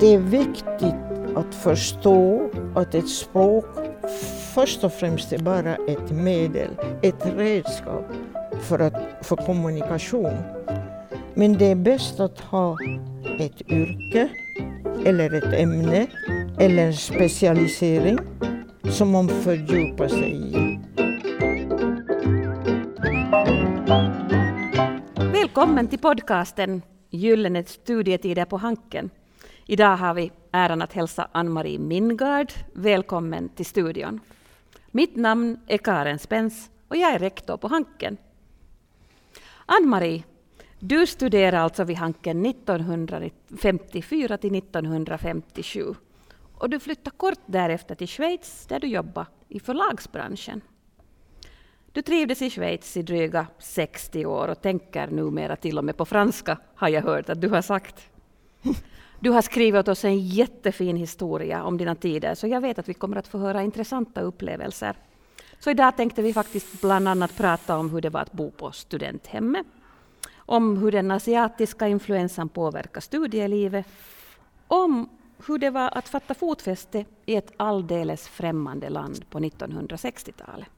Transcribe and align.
Det 0.00 0.14
är 0.14 0.18
viktigt 0.18 1.36
att 1.36 1.54
förstå 1.54 2.50
att 2.74 2.94
ett 2.94 3.08
språk 3.08 3.66
först 4.54 4.84
och 4.84 4.92
främst 4.92 5.32
är 5.32 5.38
bara 5.38 5.76
ett 5.76 6.10
medel, 6.10 6.70
ett 7.02 7.26
redskap 7.36 8.04
för, 8.60 8.78
att, 8.78 8.94
för 9.22 9.36
kommunikation. 9.36 10.32
Men 11.34 11.52
det 11.52 11.64
är 11.64 11.74
bäst 11.74 12.20
att 12.20 12.40
ha 12.40 12.76
ett 13.38 13.70
yrke 13.70 14.28
eller 15.04 15.34
ett 15.34 15.54
ämne 15.54 16.06
eller 16.58 16.86
en 16.86 16.94
specialisering 16.94 18.18
som 18.90 19.10
man 19.10 19.28
fördjupar 19.28 20.08
sig 20.08 20.32
i. 20.32 20.78
Välkommen 25.32 25.88
till 25.88 25.98
podcasten 25.98 26.82
Gyllene 27.10 27.64
studietider 27.64 28.44
på 28.44 28.56
Hanken. 28.56 29.10
Idag 29.70 29.96
har 29.96 30.14
vi 30.14 30.32
äran 30.52 30.82
att 30.82 30.92
hälsa 30.92 31.28
Ann-Marie 31.32 31.78
Mingard 31.78 32.52
välkommen 32.72 33.48
till 33.48 33.66
studion. 33.66 34.20
Mitt 34.90 35.16
namn 35.16 35.60
är 35.66 35.78
Karen 35.78 36.18
Spens 36.18 36.70
och 36.88 36.96
jag 36.96 37.14
är 37.14 37.18
rektor 37.18 37.56
på 37.56 37.68
Hanken. 37.68 38.16
Ann-Marie, 39.66 40.22
du 40.78 41.06
studerade 41.06 41.60
alltså 41.60 41.84
vid 41.84 41.96
Hanken 41.96 42.46
1954 42.46 44.38
till 44.38 44.54
1957 44.54 45.94
och 46.54 46.70
du 46.70 46.80
flyttade 46.80 47.16
kort 47.16 47.40
därefter 47.46 47.94
till 47.94 48.08
Schweiz 48.08 48.66
där 48.66 48.80
du 48.80 48.86
jobbade 48.86 49.26
i 49.48 49.60
förlagsbranschen. 49.60 50.60
Du 51.92 52.02
trivdes 52.02 52.42
i 52.42 52.50
Schweiz 52.50 52.96
i 52.96 53.02
dryga 53.02 53.46
60 53.58 54.26
år 54.26 54.48
och 54.48 54.62
tänker 54.62 55.06
numera 55.06 55.56
till 55.56 55.78
och 55.78 55.84
med 55.84 55.96
på 55.96 56.04
franska, 56.04 56.58
har 56.74 56.88
jag 56.88 57.02
hört 57.02 57.28
att 57.28 57.40
du 57.40 57.48
har 57.48 57.62
sagt. 57.62 58.10
Du 59.22 59.30
har 59.30 59.42
skrivit 59.42 59.78
åt 59.78 59.88
oss 59.88 60.04
en 60.04 60.18
jättefin 60.18 60.96
historia 60.96 61.64
om 61.64 61.78
dina 61.78 61.94
tider, 61.94 62.34
så 62.34 62.46
jag 62.46 62.60
vet 62.60 62.78
att 62.78 62.88
vi 62.88 62.94
kommer 62.94 63.16
att 63.16 63.28
få 63.28 63.38
höra 63.38 63.62
intressanta 63.62 64.20
upplevelser. 64.20 64.96
Så 65.58 65.70
idag 65.70 65.96
tänkte 65.96 66.22
vi 66.22 66.32
faktiskt 66.32 66.80
bland 66.80 67.08
annat 67.08 67.36
prata 67.36 67.78
om 67.78 67.90
hur 67.90 68.00
det 68.00 68.10
var 68.10 68.20
att 68.20 68.32
bo 68.32 68.50
på 68.50 68.72
studenthemmet, 68.72 69.66
om 70.36 70.76
hur 70.76 70.92
den 70.92 71.10
asiatiska 71.10 71.88
influensan 71.88 72.48
påverkar 72.48 73.00
studielivet, 73.00 73.86
om 74.66 75.08
hur 75.46 75.58
det 75.58 75.70
var 75.70 75.98
att 75.98 76.08
fatta 76.08 76.34
fotfäste 76.34 77.04
i 77.26 77.36
ett 77.36 77.52
alldeles 77.56 78.28
främmande 78.28 78.88
land 78.88 79.30
på 79.30 79.38
1960-talet. 79.38 80.68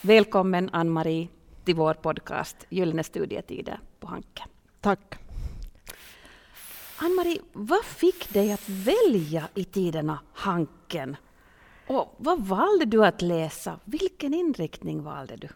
Välkommen 0.00 0.70
Ann-Marie 0.72 1.28
till 1.64 1.74
vår 1.74 1.94
podcast 1.94 2.56
Gyllene 2.68 3.04
studietider 3.04 3.80
på 4.00 4.06
Hanken. 4.06 4.48
Tack. 4.80 5.27
Ann-Marie, 7.00 7.40
vad 7.52 7.84
fick 7.84 8.32
dig 8.32 8.52
att 8.52 8.68
välja 8.68 9.48
i 9.54 9.64
tiderna 9.64 10.18
Hanken? 10.32 11.16
Och 11.86 12.14
vad 12.18 12.46
valde 12.46 12.84
du 12.84 13.04
att 13.04 13.22
läsa? 13.22 13.80
Vilken 13.84 14.34
inriktning 14.34 15.02
valde 15.02 15.36
du? 15.36 15.48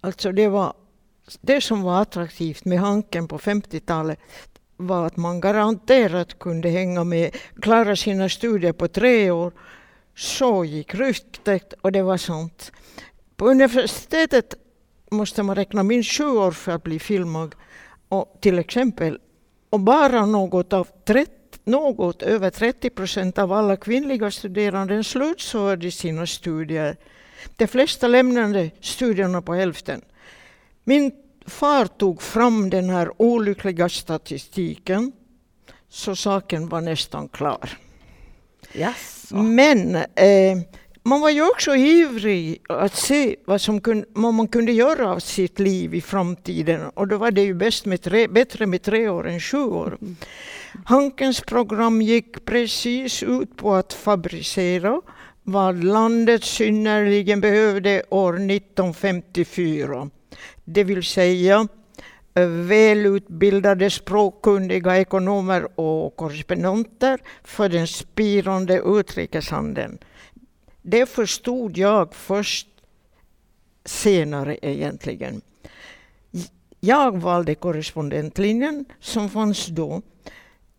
Alltså 0.00 0.32
det, 0.32 0.48
var, 0.48 0.72
det 1.40 1.60
som 1.60 1.82
var 1.82 2.02
attraktivt 2.02 2.64
med 2.64 2.80
Hanken 2.80 3.28
på 3.28 3.38
50-talet 3.38 4.18
var 4.76 5.06
att 5.06 5.16
man 5.16 5.40
garanterat 5.40 6.38
kunde 6.38 6.68
hänga 6.68 7.04
med, 7.04 7.36
klara 7.62 7.96
sina 7.96 8.28
studier 8.28 8.72
på 8.72 8.88
tre 8.88 9.30
år. 9.30 9.52
Så 10.16 10.64
gick 10.64 10.94
ryktet 10.94 11.72
och 11.72 11.92
det 11.92 12.02
var 12.02 12.16
sånt. 12.16 12.72
På 13.36 13.48
universitetet 13.48 14.54
måste 15.10 15.42
man 15.42 15.56
räkna 15.56 15.82
minst 15.82 16.12
sju 16.12 16.28
år 16.28 16.50
för 16.50 16.72
att 16.72 16.82
bli 16.82 16.98
filmad. 16.98 17.54
Och 18.08 18.38
till 18.40 18.58
exempel 18.58 19.18
och 19.70 19.80
bara 19.80 20.26
något, 20.26 20.72
av 20.72 20.88
30, 21.04 21.32
något 21.64 22.22
över 22.22 22.50
30 22.50 22.90
procent 22.90 23.38
av 23.38 23.52
alla 23.52 23.76
kvinnliga 23.76 24.30
studerande 24.30 25.04
slutförde 25.04 25.90
sina 25.90 26.26
studier. 26.26 26.96
De 27.56 27.66
flesta 27.66 28.08
lämnade 28.08 28.70
studierna 28.80 29.42
på 29.42 29.54
hälften. 29.54 30.02
Min 30.84 31.12
far 31.46 31.86
tog 31.86 32.22
fram 32.22 32.70
den 32.70 32.90
här 32.90 33.10
olyckliga 33.16 33.88
statistiken 33.88 35.12
så 35.88 36.16
saken 36.16 36.68
var 36.68 36.80
nästan 36.80 37.28
klar. 37.28 37.78
Yes. 38.74 39.26
Men 39.30 39.96
eh, 39.96 40.58
man 41.02 41.20
var 41.20 41.30
ju 41.30 41.50
också 41.50 41.76
ivrig 41.76 42.62
att 42.68 42.94
se 42.94 43.36
vad, 43.44 43.60
som 43.60 43.80
kunde, 43.80 44.06
vad 44.12 44.34
man 44.34 44.48
kunde 44.48 44.72
göra 44.72 45.12
av 45.12 45.18
sitt 45.18 45.58
liv 45.58 45.94
i 45.94 46.00
framtiden. 46.00 46.90
Och 46.94 47.08
då 47.08 47.16
var 47.16 47.30
det 47.30 47.42
ju 47.42 47.54
bäst 47.54 47.86
med 47.86 48.02
tre, 48.02 48.28
bättre 48.28 48.66
med 48.66 48.82
tre 48.82 49.08
år 49.08 49.28
än 49.28 49.40
sju 49.40 49.58
år. 49.58 49.98
Hankens 50.84 51.40
program 51.40 52.02
gick 52.02 52.44
precis 52.44 53.22
ut 53.22 53.56
på 53.56 53.74
att 53.74 53.92
fabricera 53.92 55.00
vad 55.42 55.84
landet 55.84 56.44
synnerligen 56.44 57.40
behövde 57.40 58.02
år 58.08 58.34
1954. 58.34 60.10
Det 60.64 60.84
vill 60.84 61.04
säga 61.04 61.68
välutbildade 62.68 63.90
språkkunniga 63.90 64.98
ekonomer 64.98 65.80
och 65.80 66.16
korrespondenter 66.16 67.18
för 67.44 67.68
den 67.68 67.86
spirande 67.86 68.82
utrikeshandeln. 68.84 69.98
Det 70.82 71.06
förstod 71.06 71.78
jag 71.78 72.14
först 72.14 72.68
senare 73.84 74.58
egentligen. 74.62 75.40
Jag 76.80 77.18
valde 77.18 77.54
korrespondentlinjen 77.54 78.84
som 79.00 79.30
fanns 79.30 79.66
då. 79.66 80.02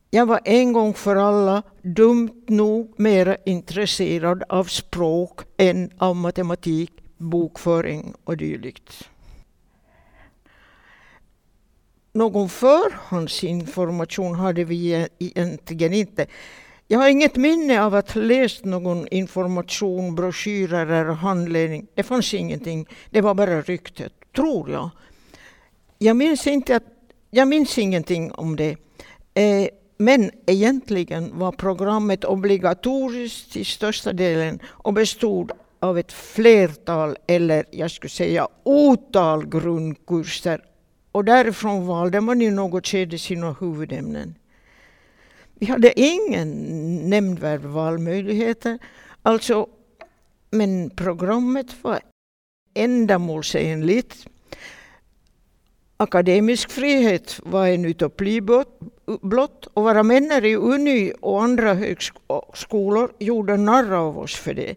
Jag 0.09 0.25
var 0.25 0.39
en 0.45 0.73
gång 0.73 0.93
för 0.93 1.15
alla 1.15 1.63
dumt 1.81 2.43
nog 2.47 2.93
mer 2.99 3.37
intresserad 3.45 4.43
av 4.49 4.63
språk 4.63 5.41
än 5.57 5.91
av 5.97 6.15
matematik, 6.15 6.91
bokföring 7.17 8.13
och 8.23 8.37
dylikt. 8.37 9.09
Någon 12.13 12.49
förhandsinformation 12.49 14.35
hade 14.35 14.63
vi 14.63 15.07
egentligen 15.19 15.93
inte. 15.93 16.27
Jag 16.91 16.99
har 16.99 17.09
inget 17.09 17.35
minne 17.35 17.83
av 17.83 17.95
att 17.95 18.11
ha 18.11 18.21
läst 18.21 18.65
någon 18.65 19.07
information, 19.11 20.15
broschyrer 20.15 20.85
eller 20.85 21.13
handledning. 21.13 21.87
Det 21.95 22.03
fanns 22.03 22.33
ingenting. 22.33 22.87
Det 23.09 23.21
var 23.21 23.33
bara 23.33 23.61
ryktet, 23.61 24.13
tror 24.35 24.69
jag. 24.71 24.89
Jag 25.97 26.17
minns, 26.17 26.47
inte 26.47 26.75
att, 26.75 26.83
jag 27.29 27.47
minns 27.47 27.77
ingenting 27.77 28.31
om 28.31 28.55
det. 28.55 28.71
Eh, 29.33 29.67
men 29.97 30.31
egentligen 30.45 31.39
var 31.39 31.51
programmet 31.51 32.25
obligatoriskt 32.25 33.51
till 33.51 33.65
största 33.65 34.13
delen 34.13 34.59
och 34.65 34.93
bestod 34.93 35.51
av 35.79 35.97
ett 35.97 36.11
flertal, 36.11 37.17
eller 37.27 37.65
jag 37.71 37.91
skulle 37.91 38.09
säga 38.09 38.47
otal 38.63 39.45
grundkurser. 39.45 40.63
Och 41.11 41.25
därifrån 41.25 41.87
valde 41.87 42.21
man 42.21 42.41
i 42.41 42.51
något 42.51 42.87
skede 42.87 43.17
sina 43.17 43.55
huvudämnen. 43.59 44.35
Vi 45.61 45.67
hade 45.67 45.99
ingen 45.99 46.49
nämnvärd 47.09 47.61
valmöjligheter. 47.61 48.79
Alltså, 49.21 49.67
men 50.51 50.89
programmet 50.89 51.83
var 51.83 51.99
ändamålsenligt. 52.73 54.27
Akademisk 55.97 56.71
frihet 56.71 57.39
var 57.43 57.67
en 57.67 57.85
utopi 57.85 58.41
blott 59.21 59.65
och 59.73 59.83
våra 59.83 60.03
männer 60.03 60.45
i 60.45 60.55
Uni 60.55 61.13
och 61.21 61.43
andra 61.43 61.73
högskolor 61.73 63.13
gjorde 63.19 63.57
narr 63.57 63.93
av 63.93 64.19
oss 64.19 64.35
för 64.35 64.53
det. 64.53 64.75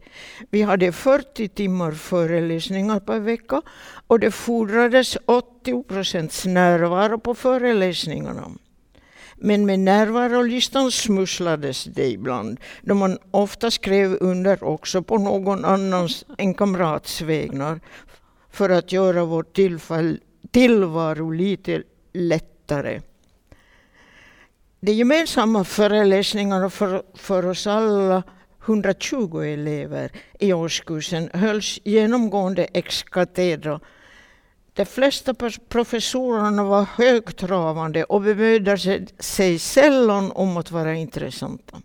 Vi 0.50 0.62
hade 0.62 0.93
40 0.93 1.49
timmar 1.49 1.93
föreläsningar 1.93 3.00
per 3.00 3.21
vecka 3.21 3.62
och 4.06 4.21
det 4.21 4.31
fordrades 4.31 5.17
80 5.27 5.83
procents 5.83 6.44
närvaro 6.44 7.19
på 7.19 7.34
föreläsningarna. 7.34 8.50
Men 9.37 9.67
med 9.67 9.78
närvarolistan 9.78 10.91
smusslades 10.91 11.85
det 11.85 12.06
ibland, 12.11 12.61
då 12.82 12.94
man 12.94 13.19
ofta 13.31 13.70
skrev 13.70 14.17
under 14.20 14.64
också 14.64 15.03
på 15.03 15.19
någon 15.19 15.64
annans, 15.64 16.25
en 16.38 16.55
kamrats 16.55 17.23
vägnar, 17.23 17.81
för 18.50 18.70
att 18.70 18.93
göra 18.93 19.25
vår 19.25 19.43
tillfall, 19.43 20.20
tillvaro 20.50 21.31
lite 21.31 21.82
lättare. 22.12 23.00
De 24.81 24.93
gemensamma 24.93 25.64
föreläsningarna 25.64 26.70
för, 26.70 27.03
för 27.14 27.47
oss 27.47 27.67
alla 27.67 28.23
120 28.67 29.38
elever 29.38 30.11
i 30.38 30.53
årskursen 30.53 31.31
hölls 31.35 31.81
genomgående 31.85 32.64
ex 32.73 33.03
cathedra 33.03 33.81
de 34.76 34.85
flesta 34.85 35.35
professorerna 35.69 36.65
var 36.65 36.82
högtravande 36.82 38.05
och 38.05 38.21
bemödade 38.21 39.06
sig 39.19 39.59
sällan 39.59 40.32
om 40.32 40.56
att 40.56 40.71
vara 40.71 40.94
intressanta. 40.94 41.82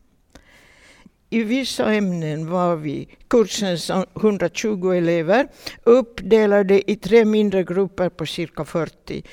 I 1.30 1.44
vissa 1.44 1.94
ämnen 1.94 2.50
var 2.50 2.76
vi, 2.76 3.08
kursens 3.28 3.90
120 4.16 4.92
elever, 4.92 5.48
uppdelade 5.84 6.92
i 6.92 6.96
tre 6.96 7.26
mindre 7.26 7.64
grupper 7.64 8.10
på 8.10 8.26
cirka 8.26 8.66
40. 8.66 9.24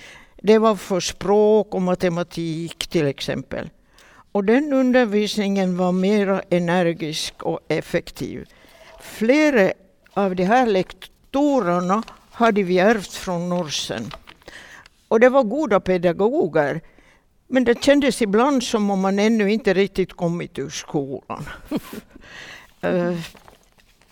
Det 0.43 0.59
var 0.59 0.77
för 0.77 1.01
språk 1.01 1.75
och 1.75 1.83
matematik 1.83 2.87
till 2.87 3.07
exempel. 3.07 3.71
och 4.33 4.45
den 4.45 4.73
undervisningen 4.73 5.77
var 5.77 5.93
mer 5.93 6.43
energisk 6.51 7.43
och 7.43 7.61
effektiv. 7.69 8.45
Flera 9.01 9.73
av 10.15 10.37
de 10.37 10.45
här 10.45 10.67
lektorerna 10.67 12.03
hade 12.37 12.63
vi 12.63 12.79
ärvt 12.79 13.13
från 13.13 13.49
Norsen. 13.49 14.11
Och 15.09 15.21
det 15.21 15.29
var 15.29 15.43
goda 15.43 15.81
pedagoger. 15.81 16.81
Men 17.49 17.65
det 17.65 17.85
kändes 17.85 18.23
ibland 18.23 18.63
som 18.63 18.91
om 18.91 19.01
man 19.01 19.19
ännu 19.19 19.53
inte 19.53 19.75
riktigt 19.75 20.13
kommit 20.13 20.59
ur 20.59 20.71
skolan. 20.71 21.49
Eh, 22.81 23.15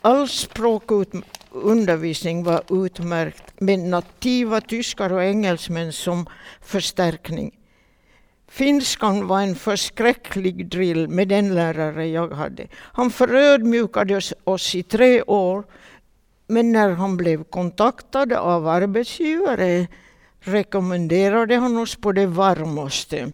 all 0.01 0.29
språkundervisning 0.29 2.45
var 2.45 2.85
utmärkt 2.85 3.61
med 3.61 3.79
nativa 3.79 4.61
tyskar 4.61 5.13
och 5.13 5.23
engelsmän 5.23 5.93
som 5.93 6.27
förstärkning. 6.61 7.59
Finskan 8.49 9.27
var 9.27 9.41
en 9.41 9.55
förskräcklig 9.55 10.67
drill 10.67 11.09
med 11.09 11.29
den 11.29 11.55
lärare 11.55 12.07
jag 12.07 12.33
hade. 12.33 12.67
Han 12.75 13.11
förödmjukade 13.11 14.21
oss 14.45 14.75
i 14.75 14.83
tre 14.83 15.23
år 15.23 15.65
men 16.47 16.73
när 16.73 16.91
han 16.91 17.17
blev 17.17 17.45
kontaktad 17.45 18.33
av 18.33 18.69
arbetsgivare 18.69 19.87
rekommenderade 20.41 21.57
han 21.57 21.77
oss 21.77 21.97
på 21.97 22.13
det 22.13 22.27
varmaste, 22.27 23.33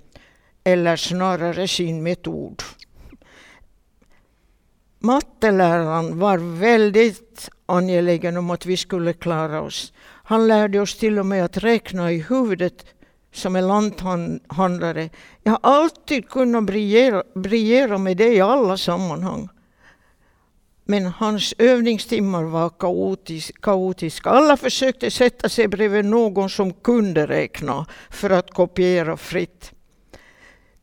eller 0.64 0.96
snarare 0.96 1.68
sin 1.68 2.02
metod. 2.02 2.62
Matteläraren 4.98 6.18
var 6.18 6.58
väldigt 6.58 7.50
angelägen 7.66 8.36
om 8.36 8.50
att 8.50 8.66
vi 8.66 8.76
skulle 8.76 9.12
klara 9.12 9.62
oss. 9.62 9.92
Han 10.02 10.48
lärde 10.48 10.80
oss 10.80 10.98
till 10.98 11.18
och 11.18 11.26
med 11.26 11.44
att 11.44 11.56
räkna 11.56 12.12
i 12.12 12.18
huvudet 12.18 12.86
som 13.32 13.56
en 13.56 13.68
lanthandlare. 13.68 15.10
Jag 15.42 15.52
har 15.52 15.58
alltid 15.62 16.28
kunnat 16.28 16.64
briljera, 16.64 17.22
briljera 17.34 17.98
med 17.98 18.16
det 18.16 18.34
i 18.34 18.40
alla 18.40 18.76
sammanhang. 18.76 19.48
Men 20.90 21.06
hans 21.06 21.54
övningstimmar 21.58 22.42
var 22.42 22.70
kaotiska. 23.60 24.30
Alla 24.30 24.56
försökte 24.56 25.10
sätta 25.10 25.48
sig 25.48 25.68
bredvid 25.68 26.04
någon 26.04 26.50
som 26.50 26.72
kunde 26.72 27.26
räkna 27.26 27.86
för 28.10 28.30
att 28.30 28.50
kopiera 28.50 29.16
fritt. 29.16 29.72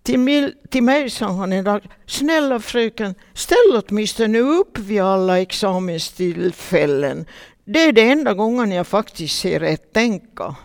Till 0.04 0.20
mig, 0.20 0.54
till 0.70 0.84
mig 0.84 1.10
sa 1.10 1.26
han 1.26 1.54
en 1.54 1.64
dag, 1.64 1.90
snälla 2.06 2.60
fröken, 2.60 3.16
ställ 3.34 3.84
åtminstone 3.88 4.40
upp 4.40 4.78
vid 4.78 5.02
alla 5.02 5.40
examenstillfällen. 5.40 7.26
Det 7.66 7.80
är 7.80 7.92
det 7.92 8.10
enda 8.10 8.34
gången 8.34 8.72
jag 8.72 8.88
faktiskt 8.88 9.40
ser 9.40 9.62
ett 9.62 9.94
tänka. 9.94 10.56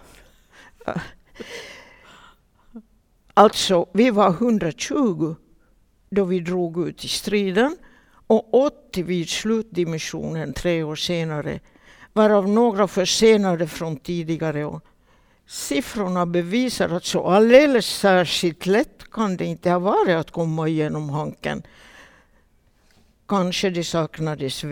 Alltså, 3.35 3.87
vi 3.93 4.11
var 4.11 4.31
120 4.31 5.35
då 6.11 6.25
vi 6.25 6.41
drog 6.41 6.89
ut 6.89 7.05
i 7.05 7.09
striden 7.09 7.77
och 8.33 8.55
80 8.55 9.03
vid 9.03 9.29
slutdimensionen 9.29 10.53
tre 10.53 10.83
år 10.83 10.97
senare, 10.97 11.61
varav 12.13 12.49
några 12.49 12.89
försenade 12.89 13.67
från 13.67 13.97
tidigare 13.97 14.65
år. 14.65 14.81
Siffrorna 15.47 16.27
bevisar 16.27 16.89
att 16.89 17.05
så 17.05 17.27
alldeles 17.27 17.87
särskilt 17.87 18.67
lätt 18.67 19.11
kan 19.11 19.37
det 19.37 19.45
inte 19.45 19.71
ha 19.71 19.79
varit 19.79 20.17
att 20.17 20.31
komma 20.31 20.69
igenom 20.69 21.11
hanken. 21.11 21.63
Kanske 23.29 23.71
det 23.71 23.85
saknades 23.85 24.65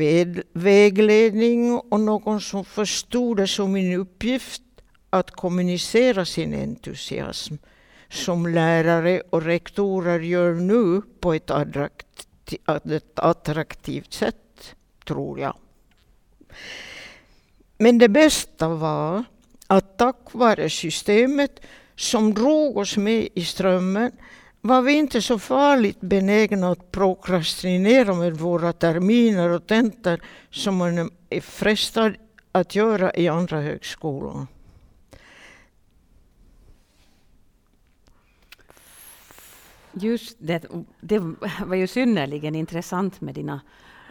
vägledning 0.53 1.79
och 1.79 2.01
någon 2.01 2.41
som 2.41 2.65
förstod 2.65 3.37
det 3.37 3.47
som 3.47 3.73
min 3.73 4.01
uppgift 4.01 4.63
att 5.11 5.31
kommunicera 5.31 6.25
sin 6.25 6.55
entusiasm 6.55 7.55
som 8.11 8.47
lärare 8.47 9.23
och 9.31 9.43
rektorer 9.43 10.21
gör 10.21 10.55
nu 10.55 11.03
på 11.21 11.35
ett 11.35 11.51
ett 12.53 13.19
attraktivt 13.19 14.13
sätt, 14.13 14.75
tror 15.05 15.41
jag. 15.41 15.57
Men 17.79 17.99
det 17.99 18.09
bästa 18.09 18.69
var 18.69 19.25
att 19.67 19.99
tack 19.99 20.17
vare 20.33 20.71
systemet 20.71 21.61
som 21.97 22.35
drog 22.35 22.77
oss 22.77 22.97
med 22.97 23.29
i 23.35 23.45
strömmen 23.45 24.13
var 24.61 24.83
vi 24.83 24.93
inte 24.93 25.23
så 25.23 25.39
farligt 25.39 26.01
benägna 26.01 26.71
att 26.71 26.93
prokrastinera 26.93 28.15
med 28.15 28.33
våra 28.33 28.73
terminer 28.73 29.49
och 29.51 29.67
tentor 29.67 30.21
som 30.51 30.77
man 30.77 31.11
är 31.31 31.41
frestad 31.41 32.15
att 32.53 32.75
göra 32.75 33.15
i 33.15 33.29
andra 33.29 33.61
högskolor. 33.61 34.47
Just 39.93 40.37
det, 40.39 40.65
det 41.01 41.19
var 41.67 41.77
ju 41.77 41.87
synnerligen 41.87 42.55
intressant 42.55 43.21
med 43.21 43.35
dina 43.35 43.61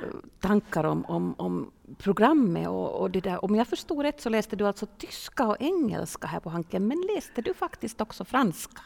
eh, 0.04 0.16
tankar 0.40 0.84
om, 0.84 1.06
om, 1.06 1.36
om 1.38 1.72
programmet. 1.98 2.68
Och, 2.68 3.02
och 3.02 3.12
det 3.12 3.22
där. 3.22 3.46
Om 3.46 3.56
jag 3.56 3.68
förstod 3.68 4.02
rätt 4.02 4.22
så 4.22 4.30
läste 4.30 4.56
du 4.56 4.68
alltså 4.68 4.86
tyska 4.86 5.48
och 5.48 5.58
engelska 5.60 6.28
här 6.28 6.40
på 6.40 6.50
Hanken, 6.50 6.88
men 6.88 7.08
läste 7.16 7.42
du 7.42 7.54
faktiskt 7.54 8.02
också 8.02 8.26
franska? 8.26 8.82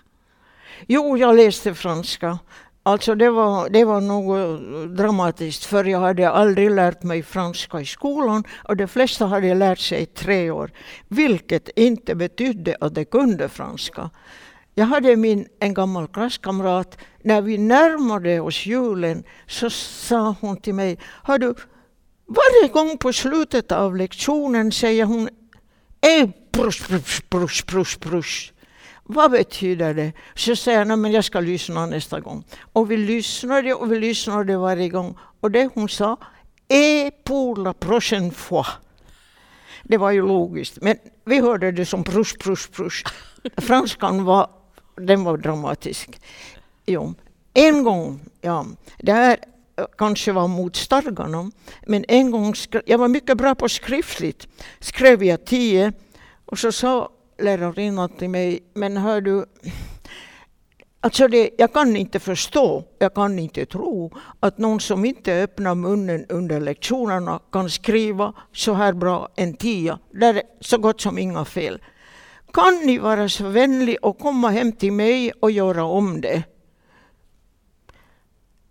Jo, 0.87 1.17
jag 1.17 1.35
läste 1.35 1.73
franska. 1.73 2.39
Alltså 2.85 3.15
det 3.15 3.29
var, 3.29 3.69
det 3.69 3.85
var 3.85 4.01
något 4.01 4.61
eh, 4.61 4.89
dramatiskt, 4.89 5.65
för 5.65 5.83
jag 5.83 5.99
hade 5.99 6.29
aldrig 6.29 6.71
lärt 6.71 7.03
mig 7.03 7.23
franska 7.23 7.81
i 7.81 7.85
skolan 7.85 8.43
och 8.63 8.77
de 8.77 8.87
flesta 8.87 9.25
hade 9.25 9.53
lärt 9.53 9.79
sig 9.79 10.01
i 10.01 10.05
tre 10.05 10.51
år, 10.51 10.71
vilket 11.07 11.69
inte 11.75 12.15
betydde 12.15 12.77
att 12.79 12.95
de 12.95 13.05
kunde 13.05 13.49
franska. 13.49 14.09
Jag 14.75 14.85
hade 14.85 15.15
min, 15.15 15.47
en 15.59 15.73
gammal 15.73 16.07
klasskamrat, 16.07 16.97
när 17.23 17.41
vi 17.41 17.57
närmade 17.57 18.39
oss 18.39 18.65
julen 18.65 19.23
så 19.47 19.69
sa 19.69 20.35
hon 20.41 20.57
till 20.57 20.73
mig, 20.73 20.99
har 21.03 21.37
du 21.37 21.55
varje 22.25 22.73
gång 22.73 22.97
på 22.97 23.13
slutet 23.13 23.71
av 23.71 23.95
lektionen 23.95 24.71
säger 24.71 25.05
hon 25.05 25.29
eh, 26.01 26.29
prush, 26.51 26.87
prush, 26.87 27.21
prush, 27.29 27.65
prush, 27.65 27.99
prush. 27.99 28.53
Vad 29.03 29.31
betyder 29.31 29.93
det? 29.93 30.13
Så 30.35 30.55
säger 30.55 30.85
jag, 30.85 30.99
men 30.99 31.11
jag 31.11 31.23
ska 31.23 31.39
lyssna 31.39 31.85
nästa 31.85 32.19
gång. 32.19 32.43
Och 32.73 32.91
vi 32.91 32.97
lyssnade 32.97 33.73
och 33.73 33.91
vi 33.91 33.99
lyssnade 33.99 34.57
varje 34.57 34.89
gång. 34.89 35.17
Och 35.39 35.51
det 35.51 35.69
hon 35.73 35.89
sa, 35.89 36.17
E 36.67 37.11
pour 37.23 37.55
la 37.63 37.73
prochaine 37.73 38.31
fois. 38.31 38.67
Det 39.83 39.97
var 39.97 40.11
ju 40.11 40.27
logiskt, 40.27 40.81
men 40.81 40.97
vi 41.25 41.39
hörde 41.39 41.71
det 41.71 41.85
som 41.85 42.03
prush, 42.03 42.37
prush, 42.37 42.71
prush. 42.71 43.03
Franskan 43.57 44.23
var 44.23 44.49
den 44.95 45.23
var 45.23 45.37
dramatisk. 45.37 46.21
Jo. 46.85 47.13
En 47.53 47.83
gång, 47.83 48.19
ja, 48.41 48.65
det 48.97 49.13
här 49.13 49.37
eh, 49.75 49.85
kanske 49.97 50.31
var 50.31 50.47
mot 50.47 50.75
stadgarna, 50.75 51.51
men 51.87 52.05
en 52.07 52.31
gång, 52.31 52.53
jag 52.85 52.97
var 52.97 53.07
mycket 53.07 53.37
bra 53.37 53.55
på 53.55 53.69
skriftligt, 53.69 54.47
skrev 54.79 55.23
jag 55.23 55.45
tio 55.45 55.93
och 56.45 56.59
så 56.59 56.71
sa 56.71 57.09
lärarinnan 57.37 58.09
till 58.09 58.29
mig, 58.29 58.63
men 58.73 58.97
hör 58.97 59.21
du, 59.21 59.45
Alltså 61.03 61.27
det, 61.27 61.49
jag 61.57 61.73
kan 61.73 61.95
inte 61.95 62.19
förstå, 62.19 62.83
jag 62.99 63.13
kan 63.13 63.39
inte 63.39 63.65
tro 63.65 64.11
att 64.39 64.57
någon 64.57 64.79
som 64.79 65.05
inte 65.05 65.33
öppnar 65.33 65.75
munnen 65.75 66.25
under 66.29 66.59
lektionerna 66.59 67.39
kan 67.51 67.69
skriva 67.69 68.33
så 68.53 68.73
här 68.73 68.93
bra 68.93 69.29
en 69.35 69.53
tia. 69.53 69.99
Det 70.11 70.25
är 70.25 70.41
så 70.59 70.77
gott 70.77 71.01
som 71.01 71.17
inga 71.17 71.45
fel. 71.45 71.81
Kan 72.53 72.85
ni 72.85 72.97
vara 72.97 73.29
så 73.29 73.47
vänlig 73.47 73.97
och 74.01 74.19
komma 74.19 74.49
hem 74.49 74.71
till 74.71 74.93
mig 74.93 75.31
och 75.31 75.51
göra 75.51 75.83
om 75.83 76.21
det? 76.21 76.43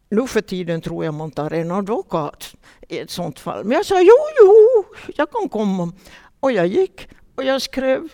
Nu 0.09 0.27
för 0.27 0.41
tiden 0.41 0.81
tror 0.81 1.05
jag 1.05 1.15
man 1.15 1.31
tar 1.31 1.53
en 1.53 1.71
advokat 1.71 2.55
i 2.89 2.99
ett 2.99 3.11
sånt 3.11 3.39
fall. 3.39 3.65
Men 3.65 3.77
jag 3.77 3.87
sa 3.87 4.01
jo, 4.01 4.15
jo, 4.41 4.85
jag 5.17 5.31
kan 5.31 5.49
komma. 5.49 5.93
Och 6.41 6.53
jag 6.53 6.67
gick 6.67 7.09
och 7.35 7.45
jag 7.45 7.63
skrev 7.63 8.09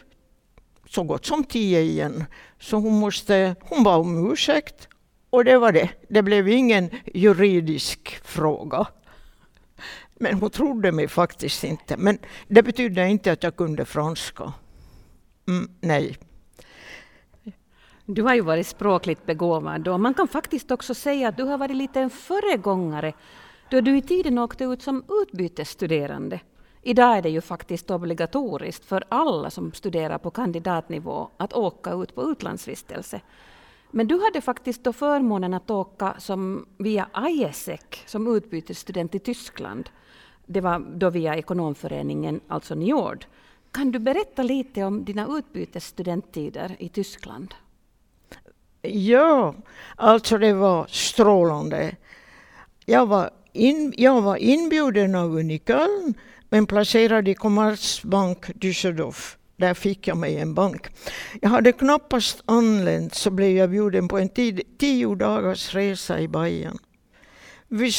så 0.88 1.02
gott 1.02 1.26
som 1.26 1.44
tio 1.44 1.80
igen. 1.80 2.25
Så 2.58 2.76
hon, 2.76 2.98
måste, 2.98 3.56
hon 3.60 3.82
bad 3.82 4.00
om 4.00 4.32
ursäkt 4.32 4.88
och 5.30 5.44
det 5.44 5.58
var 5.58 5.72
det. 5.72 5.88
Det 6.08 6.22
blev 6.22 6.48
ingen 6.48 6.90
juridisk 7.14 8.20
fråga. 8.25 8.87
Men 10.14 10.34
hon 10.34 10.50
trodde 10.50 10.92
mig 10.92 11.08
faktiskt 11.08 11.64
inte. 11.64 11.96
Men 11.96 12.18
det 12.46 12.62
betydde 12.62 13.08
inte 13.08 13.32
att 13.32 13.42
jag 13.42 13.56
kunde 13.56 13.84
franska. 13.84 14.52
Mm, 15.49 15.71
nej. 15.81 16.17
Du 18.07 18.23
har 18.23 18.35
ju 18.35 18.40
varit 18.40 18.67
språkligt 18.67 19.26
begåvad 19.26 19.88
och 19.88 20.00
man 20.00 20.14
kan 20.14 20.28
faktiskt 20.28 20.71
också 20.71 20.95
säga 20.95 21.28
att 21.28 21.37
du 21.37 21.43
har 21.43 21.59
varit 21.59 21.76
lite 21.76 22.00
en 22.00 22.11
föregångare 22.11 23.12
då 23.71 23.81
du 23.81 23.97
i 23.97 24.02
tiden 24.02 24.38
åkte 24.38 24.64
ut 24.64 24.83
som 24.83 25.05
utbytesstuderande. 25.23 26.40
Idag 26.83 27.17
är 27.17 27.23
det 27.23 27.28
ju 27.28 27.40
faktiskt 27.40 27.90
obligatoriskt 27.90 28.85
för 28.85 29.05
alla 29.09 29.50
som 29.50 29.73
studerar 29.73 30.19
på 30.19 30.31
kandidatnivå 30.31 31.28
att 31.37 31.52
åka 31.52 31.93
ut 31.93 32.14
på 32.14 32.31
utlandsvistelse. 32.31 33.21
Men 33.90 34.07
du 34.07 34.21
hade 34.21 34.40
faktiskt 34.40 34.85
då 34.85 34.93
förmånen 34.93 35.55
att 35.55 35.71
åka 35.71 36.14
som 36.19 36.67
via 36.78 37.09
ISEC 37.28 37.81
som 38.07 38.37
utbytesstudent 38.37 39.14
i 39.14 39.19
Tyskland. 39.19 39.90
Det 40.47 40.61
var 40.61 40.78
då 40.78 41.11
via 41.11 41.37
ekonomföreningen, 41.37 42.40
alltså 42.49 42.75
NIORD. 42.75 43.25
Kan 43.78 43.92
du 43.92 43.99
berätta 43.99 44.42
lite 44.42 44.85
om 44.85 45.04
dina 45.04 45.28
utbytesstudenttider 45.38 46.76
i 46.78 46.88
Tyskland? 46.88 47.54
Ja, 48.82 49.54
alltså 49.97 50.38
det 50.38 50.52
var 50.52 50.87
strålande. 50.87 51.97
Jag 52.87 53.06
var, 53.06 53.30
in, 53.52 53.94
jag 53.97 54.23
var 54.23 54.37
inbjuden 54.37 55.14
av 55.14 55.38
Uniköln 55.38 56.14
men 56.49 56.66
placerad 56.66 57.28
i 57.28 57.35
Commerzbank 57.35 58.47
Düsseldorf. 58.47 59.37
Där 59.56 59.75
fick 59.75 60.08
jag 60.08 60.16
mig 60.16 60.38
en 60.38 60.54
bank. 60.54 60.87
Jag 61.40 61.50
hade 61.50 61.73
knappast 61.73 62.42
anlänt 62.44 63.14
så 63.14 63.30
blev 63.30 63.56
jag 63.56 63.70
bjuden 63.70 64.08
på 64.08 64.18
en 64.18 64.28
tid, 64.28 64.61
tio 64.78 65.14
dagars 65.14 65.75
resa 65.75 66.20
i 66.20 66.28
Bayern. 66.28 66.78
Vi, 67.68 67.92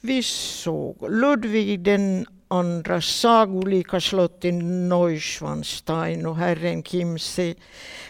vi 0.00 0.22
såg 0.22 1.10
Ludvig 1.10 1.80
den 1.80 2.26
andra 2.50 3.00
sagolika 3.00 4.00
slott 4.00 4.44
i 4.44 4.52
Neuschwanstein 4.52 6.26
och 6.26 6.36
herren 6.36 6.82
Kimsey. 6.82 7.54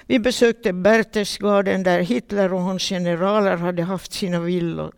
Vi 0.07 0.19
besökte 0.19 0.73
Berchtesgaden 0.73 1.83
där 1.83 2.01
Hitler 2.01 2.53
och 2.53 2.61
hans 2.61 2.89
generaler 2.89 3.57
hade 3.57 3.83
haft 3.83 4.13
sina 4.13 4.41
villor. 4.41 4.93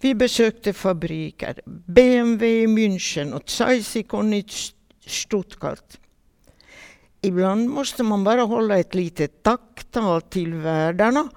Vi 0.00 0.14
besökte 0.14 0.72
fabriker, 0.72 1.60
BMW 1.66 2.62
i 2.62 2.66
München 2.66 3.32
och 3.32 3.50
Zeisikon 3.50 4.34
i 4.34 4.46
Stuttgart. 5.06 5.98
Ibland 7.20 7.70
måste 7.70 8.02
man 8.02 8.24
bara 8.24 8.42
hålla 8.42 8.78
ett 8.78 8.94
litet 8.94 9.42
tacktal 9.42 10.22
till 10.22 10.54
värdarna 10.54 11.28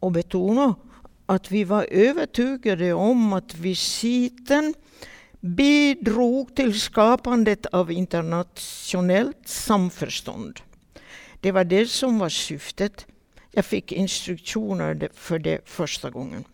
och 0.00 0.12
betona 0.12 0.74
att 1.26 1.50
vi 1.50 1.64
var 1.64 1.86
övertygade 1.90 2.92
om 2.92 3.32
att 3.32 3.54
visiten 3.54 4.74
bidrog 5.46 6.56
till 6.56 6.80
skapandet 6.80 7.66
av 7.66 7.92
internationellt 7.92 9.48
samförstånd. 9.48 10.60
Det 11.40 11.52
var 11.52 11.64
det 11.64 11.86
som 11.86 12.18
var 12.18 12.28
syftet. 12.28 13.06
Jag 13.52 13.64
fick 13.64 13.92
instruktioner 13.92 15.08
för 15.14 15.38
det 15.38 15.60
första 15.64 16.10
gången. 16.10 16.44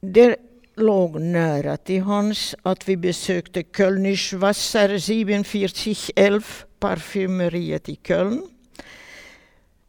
Det 0.00 0.36
låg 0.74 1.20
nära 1.20 1.76
till 1.76 2.02
hans 2.02 2.54
att 2.62 2.88
vi 2.88 2.96
besökte 2.96 3.62
Kölnisch 3.62 4.32
Wasser 4.34 4.98
4711, 5.44 6.46
parfymeriet 6.78 7.88
i 7.88 7.96
Köln. 8.02 8.42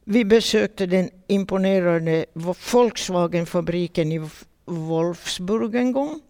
Vi 0.03 0.25
besökte 0.25 0.86
den 0.86 1.09
imponerande 1.27 2.25
Volkswagenfabriken 2.33 4.12
i 4.12 4.29
Wolfsburg 4.65 5.75
en 5.75 5.91
gång. 5.91 6.21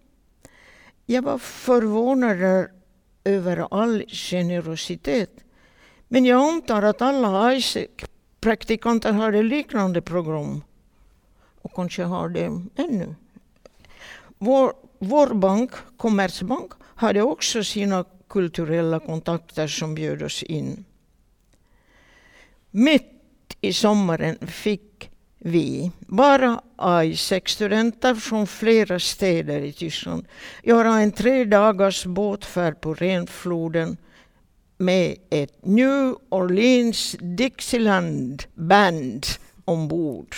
Jag 1.11 1.21
var 1.21 1.37
förvånad 1.37 2.67
över 3.23 3.67
all 3.71 4.03
generositet. 4.07 5.31
Men 6.07 6.25
jag 6.25 6.41
antar 6.41 6.83
att 6.83 7.01
alla 7.01 7.53
ISEC-praktikanter 7.53 9.11
hade 9.13 9.43
liknande 9.43 10.01
program. 10.01 10.63
Och 11.61 11.73
kanske 11.73 12.03
har 12.03 12.29
det 12.29 12.45
ännu. 12.75 13.15
Vår, 14.37 14.73
vår 14.99 15.33
bank, 15.33 15.71
Commerzbank, 15.97 16.71
hade 16.95 17.21
också 17.21 17.63
sina 17.63 18.05
kulturella 18.27 18.99
kontakter 18.99 19.67
som 19.67 19.95
bjöd 19.95 20.23
oss 20.23 20.43
in. 20.43 20.85
Mitt 22.71 23.57
i 23.61 23.73
sommaren 23.73 24.47
fick 24.47 25.08
vi, 25.39 25.91
bara 25.99 26.61
AI6-studenter 26.77 28.15
från 28.15 28.47
flera 28.47 28.99
städer 28.99 29.61
i 29.61 29.73
Tyskland, 29.73 30.27
göra 30.63 30.99
en 30.99 31.11
tre 31.11 31.45
dagars 31.45 32.05
båtfärd 32.05 32.81
på 32.81 32.93
Renfloden 32.93 33.97
med 34.77 35.15
ett 35.29 35.65
New 35.65 36.15
Orleans 36.29 37.15
Dixieland 37.19 38.43
Band 38.53 39.25
ombord. 39.65 40.35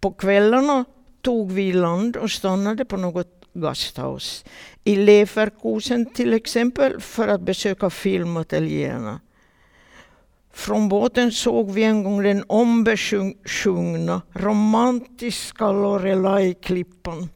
På 0.00 0.10
kvällarna 0.10 0.84
tog 1.22 1.52
vi 1.52 1.72
land 1.72 2.16
och 2.16 2.30
stannade 2.30 2.84
på 2.84 2.96
något 2.96 3.44
gasthaus. 3.54 4.44
I 4.84 4.96
Leverkusen 4.96 6.06
till 6.06 6.34
exempel 6.34 7.00
för 7.00 7.28
att 7.28 7.40
besöka 7.40 7.90
filmateljéerna. 7.90 9.20
Från 10.54 10.88
båten 10.88 11.32
såg 11.32 11.70
vi 11.70 11.82
en 11.82 12.04
gång 12.04 12.22
den 12.22 12.44
ombesjungna 12.46 14.22
romantiska 14.32 15.72
Lorelei-klippan. 15.72 17.28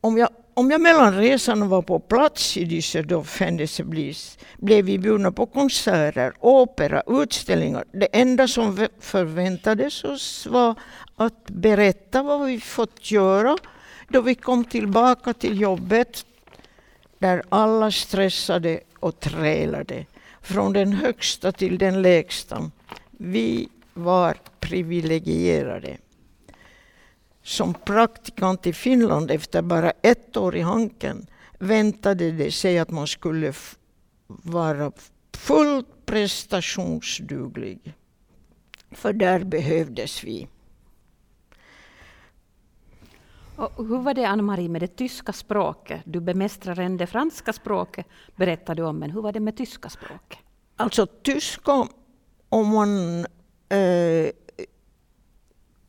Om 0.00 0.18
jag, 0.18 0.28
om 0.54 0.70
jag 0.70 0.80
mellan 0.80 1.16
resan 1.16 1.68
var 1.68 1.82
på 1.82 2.00
plats 2.00 2.56
i 2.56 2.64
Düsseldorf 2.64 3.40
händelseblis 3.40 4.38
blev 4.56 4.84
vi 4.84 4.98
bjudna 4.98 5.32
på 5.32 5.46
konserter, 5.46 6.32
opera, 6.40 7.02
utställningar. 7.06 7.84
Det 7.92 8.08
enda 8.12 8.48
som 8.48 8.88
förväntades 9.00 10.04
oss 10.04 10.46
var 10.46 10.74
att 11.16 11.50
berätta 11.50 12.22
vad 12.22 12.46
vi 12.46 12.60
fått 12.60 13.10
göra 13.10 13.56
då 14.08 14.20
vi 14.20 14.34
kom 14.34 14.64
tillbaka 14.64 15.32
till 15.32 15.60
jobbet 15.60 16.26
där 17.18 17.42
alla 17.48 17.90
stressade 17.90 18.80
och 19.00 19.20
trälade 19.20 20.06
från 20.42 20.72
den 20.72 20.92
högsta 20.92 21.52
till 21.52 21.78
den 21.78 22.02
lägsta. 22.02 22.70
Vi 23.10 23.68
var 23.94 24.36
privilegierade. 24.60 25.96
Som 27.42 27.74
praktikant 27.74 28.66
i 28.66 28.72
Finland 28.72 29.30
efter 29.30 29.62
bara 29.62 29.92
ett 30.02 30.36
år 30.36 30.56
i 30.56 30.60
Hanken 30.60 31.26
väntade 31.58 32.30
det 32.30 32.50
sig 32.50 32.78
att 32.78 32.90
man 32.90 33.06
skulle 33.06 33.52
vara 34.26 34.92
fullt 35.36 36.06
prestationsduglig. 36.06 37.94
För 38.90 39.12
där 39.12 39.44
behövdes 39.44 40.24
vi. 40.24 40.48
Och 43.62 43.86
hur 43.86 43.98
var 43.98 44.14
det 44.14 44.24
Ann-Marie 44.24 44.68
med 44.68 44.82
det 44.82 44.96
tyska 44.96 45.32
språket? 45.32 46.00
Du 46.04 46.20
bemästrar 46.20 46.80
än 46.80 46.96
det 46.96 47.06
franska 47.06 47.52
språket, 47.52 48.06
berättade 48.36 48.82
du 48.82 48.86
om, 48.86 48.98
men 48.98 49.10
hur 49.10 49.22
var 49.22 49.32
det 49.32 49.40
med 49.40 49.56
tyska 49.56 49.88
språket? 49.88 50.38
Alltså 50.76 51.06
tyska, 51.06 51.86
om 52.48 52.68
man 52.68 53.18
eh, 53.68 54.30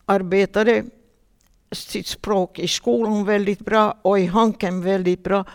arbetade 0.06 0.84
sitt 1.72 2.08
språk 2.08 2.60
i 2.60 2.68
skolan 2.68 3.26
väldigt 3.26 3.60
bra 3.60 3.98
och 4.02 4.20
i 4.20 4.26
Hanken 4.26 4.82
väldigt 4.82 5.24
bra, 5.24 5.46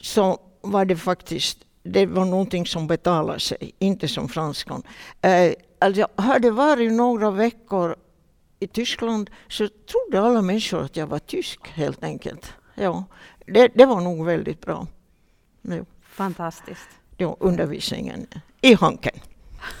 så 0.00 0.40
var 0.60 0.84
det 0.84 0.96
faktiskt 0.96 1.58
det 1.82 2.06
var 2.06 2.24
någonting 2.24 2.66
som 2.66 2.86
betalade 2.86 3.40
sig, 3.40 3.72
inte 3.78 4.08
som 4.08 4.28
franskan. 4.28 4.82
Eh, 5.20 5.52
alltså, 5.78 6.06
har 6.16 6.38
det 6.38 6.50
varit 6.50 6.92
några 6.92 7.30
veckor 7.30 7.96
i 8.58 8.66
Tyskland 8.66 9.30
så 9.48 9.68
trodde 9.68 10.26
alla 10.26 10.42
människor 10.42 10.82
att 10.82 10.96
jag 10.96 11.06
var 11.06 11.18
tysk 11.18 11.68
helt 11.68 12.04
enkelt. 12.04 12.52
Ja, 12.74 13.04
det, 13.46 13.68
det 13.74 13.86
var 13.86 14.00
nog 14.00 14.26
väldigt 14.26 14.60
bra. 14.60 14.86
Ja. 15.62 15.84
Fantastiskt. 16.02 16.88
Ja, 17.16 17.36
undervisningen 17.40 18.26
i 18.60 18.74
Hanken. 18.74 19.18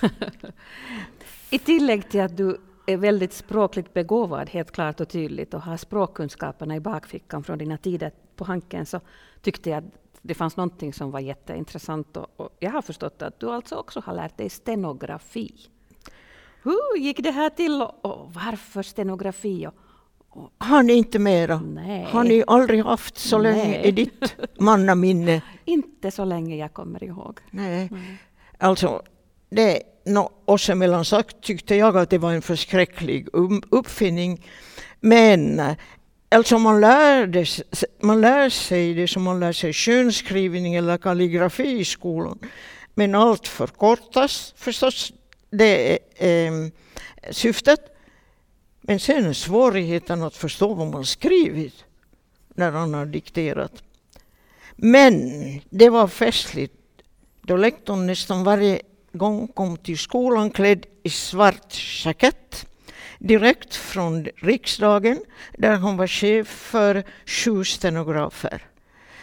I 1.50 1.58
tillägg 1.58 2.10
till 2.10 2.20
att 2.20 2.36
du 2.36 2.60
är 2.86 2.96
väldigt 2.96 3.32
språkligt 3.32 3.94
begåvad, 3.94 4.50
helt 4.50 4.70
klart 4.70 5.00
och 5.00 5.08
tydligt, 5.08 5.54
och 5.54 5.62
har 5.62 5.76
språkkunskaperna 5.76 6.76
i 6.76 6.80
bakfickan 6.80 7.44
från 7.44 7.58
dina 7.58 7.78
tider 7.78 8.12
på 8.36 8.44
Hanken, 8.44 8.86
så 8.86 9.00
tyckte 9.42 9.70
jag 9.70 9.78
att 9.78 9.92
det 10.22 10.34
fanns 10.34 10.56
någonting 10.56 10.92
som 10.92 11.10
var 11.10 11.20
jätteintressant. 11.20 12.16
Och, 12.16 12.26
och 12.36 12.56
jag 12.58 12.70
har 12.70 12.82
förstått 12.82 13.22
att 13.22 13.40
du 13.40 13.50
alltså 13.50 13.74
också 13.74 14.00
har 14.00 14.14
lärt 14.14 14.36
dig 14.36 14.50
stenografi. 14.50 15.70
Hur 16.62 16.98
gick 16.98 17.22
det 17.22 17.30
här 17.30 17.50
till 17.50 17.82
och, 17.82 18.32
varför 18.34 18.82
stenografi? 18.82 19.66
Och, 19.66 19.74
och, 20.28 20.52
har 20.58 20.82
ni 20.82 20.92
inte 20.92 21.18
mera? 21.18 21.60
Nej. 21.60 22.04
Har 22.04 22.24
ni 22.24 22.44
aldrig 22.46 22.84
haft 22.84 23.18
så 23.18 23.38
Nej. 23.38 23.52
länge 23.52 23.82
i 23.82 23.90
ditt 23.90 24.34
mannaminne? 24.58 25.42
inte 25.64 26.10
så 26.10 26.24
länge 26.24 26.56
jag 26.56 26.72
kommer 26.72 27.04
ihåg. 27.04 27.40
Nej. 27.50 27.88
Nej. 27.90 28.18
Alltså, 28.58 29.02
det, 29.50 29.82
no, 30.04 30.30
oss 30.44 30.68
emellan 30.68 31.04
sagt 31.04 31.40
tyckte 31.40 31.74
jag 31.74 31.96
att 31.96 32.10
det 32.10 32.18
var 32.18 32.32
en 32.32 32.42
förskräcklig 32.42 33.28
um, 33.32 33.62
uppfinning. 33.70 34.46
Men 35.00 35.62
alltså 36.28 36.58
man, 36.58 36.80
lärde, 36.80 37.46
man 38.02 38.20
lär 38.20 38.50
sig 38.50 38.94
det 38.94 39.08
som 39.08 39.22
man 39.22 39.40
lär 39.40 39.52
sig 39.52 39.72
könskrivning 39.72 40.74
eller 40.74 40.98
kalligrafi 40.98 41.78
i 41.80 41.84
skolan. 41.84 42.38
Men 42.94 43.14
allt 43.14 43.48
förkortas 43.48 44.54
förstås 44.56 45.12
det 45.50 45.98
är 46.16 46.46
eh, 46.46 46.70
syftet. 47.30 47.80
Men 48.80 49.00
sen 49.00 49.26
är 49.26 49.32
svårigheten 49.32 50.22
att 50.22 50.36
förstå 50.36 50.74
vad 50.74 50.86
man 50.86 51.06
skrivit 51.06 51.84
när 52.54 52.70
han 52.70 52.94
har 52.94 53.06
dikterat. 53.06 53.82
Men 54.76 55.30
det 55.70 55.88
var 55.88 56.08
festligt 56.08 56.74
då 57.42 57.56
lektorn 57.56 58.06
nästan 58.06 58.44
varje 58.44 58.80
gång 59.12 59.48
kom 59.48 59.76
till 59.76 59.98
skolan 59.98 60.50
klädd 60.50 60.86
i 61.02 61.10
svart 61.10 62.04
jackett 62.04 62.66
direkt 63.18 63.74
från 63.74 64.24
riksdagen 64.36 65.20
där 65.58 65.76
han 65.76 65.96
var 65.96 66.06
chef 66.06 66.48
för 66.48 67.04
sju 67.26 67.64
stenografer. 67.64 68.62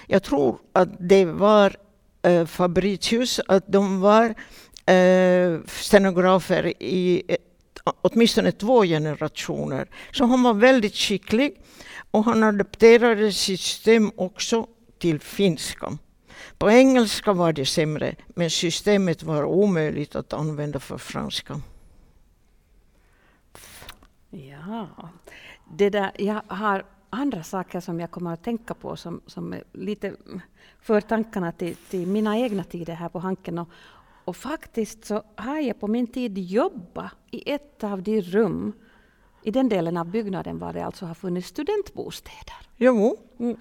Jag 0.08 0.24
tror 0.24 0.60
att 0.74 0.90
det 1.00 1.26
var 1.26 1.76
eh, 2.22 2.46
Fabricius, 2.46 3.40
att 3.48 3.64
de 3.68 4.02
var 4.02 4.26
eh, 4.26 4.36
Eh, 4.86 5.60
stenografer 5.68 6.84
i 6.84 7.24
eh, 7.28 7.38
åtminstone 8.02 8.52
två 8.52 8.84
generationer. 8.84 9.88
Så 10.12 10.26
han 10.26 10.44
var 10.44 10.54
väldigt 10.54 10.96
skicklig 10.96 11.62
och 12.12 12.24
han 12.26 12.44
adopterade 12.44 13.32
sitt 13.32 13.60
system 13.60 14.12
också 14.16 14.68
till 15.00 15.20
finska. 15.20 15.98
På 16.58 16.72
engelska 16.72 17.34
var 17.34 17.54
det 17.54 17.66
sämre, 17.66 18.16
men 18.28 18.50
systemet 18.50 19.24
var 19.24 19.44
omöjligt 19.44 20.16
att 20.16 20.34
använda 20.34 20.80
för 20.80 20.98
franska. 20.98 21.62
Ja, 24.30 24.88
det 25.72 25.90
där, 25.90 26.12
jag 26.18 26.42
har 26.48 26.86
andra 27.10 27.44
saker 27.44 27.80
som 27.80 28.00
jag 28.00 28.12
kommer 28.12 28.34
att 28.34 28.44
tänka 28.44 28.74
på 28.74 28.96
som, 28.96 29.22
som 29.26 29.56
lite 29.74 30.16
för 30.82 31.02
tankarna 31.02 31.52
till, 31.52 31.76
till 31.76 32.08
mina 32.08 32.38
egna 32.38 32.64
tider 32.64 32.94
här 32.94 33.10
på 33.10 33.20
Hanken. 33.20 33.60
Och, 33.60 33.70
och 34.26 34.36
faktiskt 34.36 35.06
så 35.06 35.24
har 35.36 35.60
jag 35.60 35.80
på 35.80 35.88
min 35.88 36.08
tid 36.08 36.38
jobbat 36.38 37.14
i 37.32 37.52
ett 37.52 37.84
av 37.84 38.04
de 38.04 38.22
rum 38.22 38.74
i 39.44 39.52
den 39.52 39.70
delen 39.70 39.98
av 39.98 40.10
byggnaden 40.10 40.60
var 40.60 40.74
det 40.74 40.86
alltså 40.86 41.06
har 41.06 41.14
funnits 41.14 41.48
studentbostäder. 41.48 42.56
Jo. 42.78 43.18
Mm. 43.40 43.58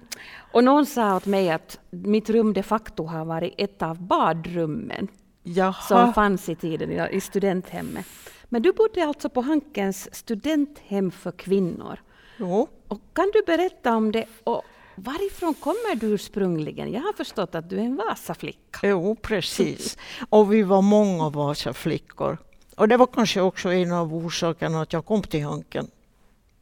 Och 0.51 0.63
någon 0.63 0.85
sa 0.85 1.15
åt 1.15 1.25
mig 1.25 1.49
att 1.49 1.79
mitt 1.89 2.29
rum 2.29 2.53
de 2.53 2.63
facto 2.63 3.05
har 3.05 3.25
varit 3.25 3.53
ett 3.57 3.81
av 3.81 4.01
badrummen 4.01 5.07
Jaha. 5.43 5.73
som 5.73 6.13
fanns 6.13 6.49
i 6.49 6.55
tiden 6.55 7.09
i 7.11 7.21
studenthemmet. 7.21 8.05
Men 8.49 8.61
du 8.61 8.71
bodde 8.71 9.05
alltså 9.05 9.29
på 9.29 9.41
Hankens 9.41 10.15
studenthem 10.15 11.11
för 11.11 11.31
kvinnor. 11.31 11.99
Jo. 12.37 12.67
Och 12.87 13.01
kan 13.13 13.31
du 13.33 13.43
berätta 13.45 13.95
om 13.95 14.11
det? 14.11 14.25
Och 14.43 14.63
varifrån 14.95 15.53
kommer 15.53 15.95
du 15.95 16.07
ursprungligen? 16.07 16.91
Jag 16.91 17.01
har 17.01 17.13
förstått 17.13 17.55
att 17.55 17.69
du 17.69 17.75
är 17.77 17.83
en 17.83 17.95
Vasaflicka. 17.95 18.79
Jo, 18.83 19.15
precis. 19.15 19.97
Och 20.29 20.53
vi 20.53 20.63
var 20.63 20.81
många 20.81 21.29
Vasaflickor. 21.29 22.37
Och 22.75 22.87
det 22.87 22.97
var 22.97 23.07
kanske 23.07 23.41
också 23.41 23.73
en 23.73 23.91
av 23.91 24.15
orsakerna 24.15 24.81
att 24.81 24.93
jag 24.93 25.05
kom 25.05 25.21
till 25.21 25.43
Hanken, 25.43 25.87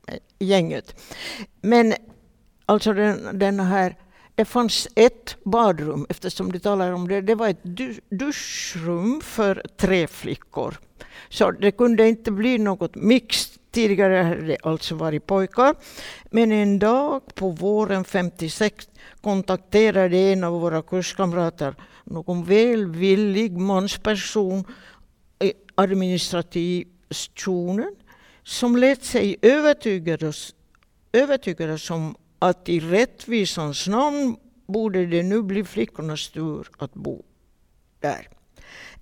eh, 0.07 0.17
gänget. 0.39 1.01
Men 1.61 1.93
alltså 2.65 2.93
den, 2.93 3.39
den 3.39 3.59
här, 3.59 3.95
det 4.35 4.45
fanns 4.45 4.87
ett 4.95 5.37
badrum, 5.43 6.05
eftersom 6.09 6.51
du 6.51 6.59
talar 6.59 6.91
om 6.91 7.07
det, 7.07 7.21
det 7.21 7.35
var 7.35 7.47
ett 7.47 7.63
duschrum 8.09 9.21
för 9.21 9.63
tre 9.77 10.07
flickor. 10.07 10.79
Så 11.29 11.51
det 11.51 11.71
kunde 11.71 12.07
inte 12.07 12.31
bli 12.31 12.57
något 12.57 12.95
mixed. 12.95 13.59
Tidigare 13.71 14.15
hade 14.15 14.41
det 14.41 14.57
alltså 14.63 14.95
varit 14.95 15.27
pojkar. 15.27 15.75
Men 16.31 16.51
en 16.51 16.79
dag 16.79 17.21
på 17.35 17.49
våren 17.49 18.03
56 18.03 18.89
kontakterade 19.21 20.17
en 20.17 20.43
av 20.43 20.61
våra 20.61 20.81
kurskamrater 20.81 21.75
någon 22.03 22.43
välvillig 22.43 23.57
mansperson 23.57 24.63
eh, 25.39 25.47
i 25.47 25.53
administrationen 25.75 27.95
som 28.43 28.77
lät 28.77 29.03
sig 29.03 29.35
övertygas, 29.41 30.55
övertygas 31.13 31.89
om 31.89 32.15
att 32.43 32.69
i 32.69 32.79
rättvisans 32.79 33.87
namn 33.87 34.35
borde 34.65 35.05
det 35.05 35.23
nu 35.23 35.41
bli 35.41 35.63
flickornas 35.63 36.29
tur 36.29 36.67
att 36.77 36.93
bo 36.93 37.23
där. 37.99 38.27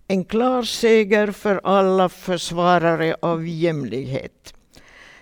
En 0.08 0.26
klar 0.26 0.64
seger 0.64 1.32
för 1.32 1.62
alla 1.64 2.10
försvarare 2.10 3.16
av 3.22 3.48
jämlikhet. 3.48 4.54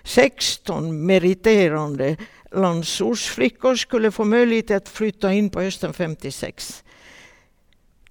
16 0.02 1.06
meriterande 1.06 2.16
landsortsflickor 2.50 3.74
skulle 3.74 4.10
få 4.10 4.24
möjlighet 4.24 4.70
att 4.70 4.88
flytta 4.88 5.32
in 5.32 5.50
på 5.50 5.60
hösten 5.60 5.92
56. 5.92 6.84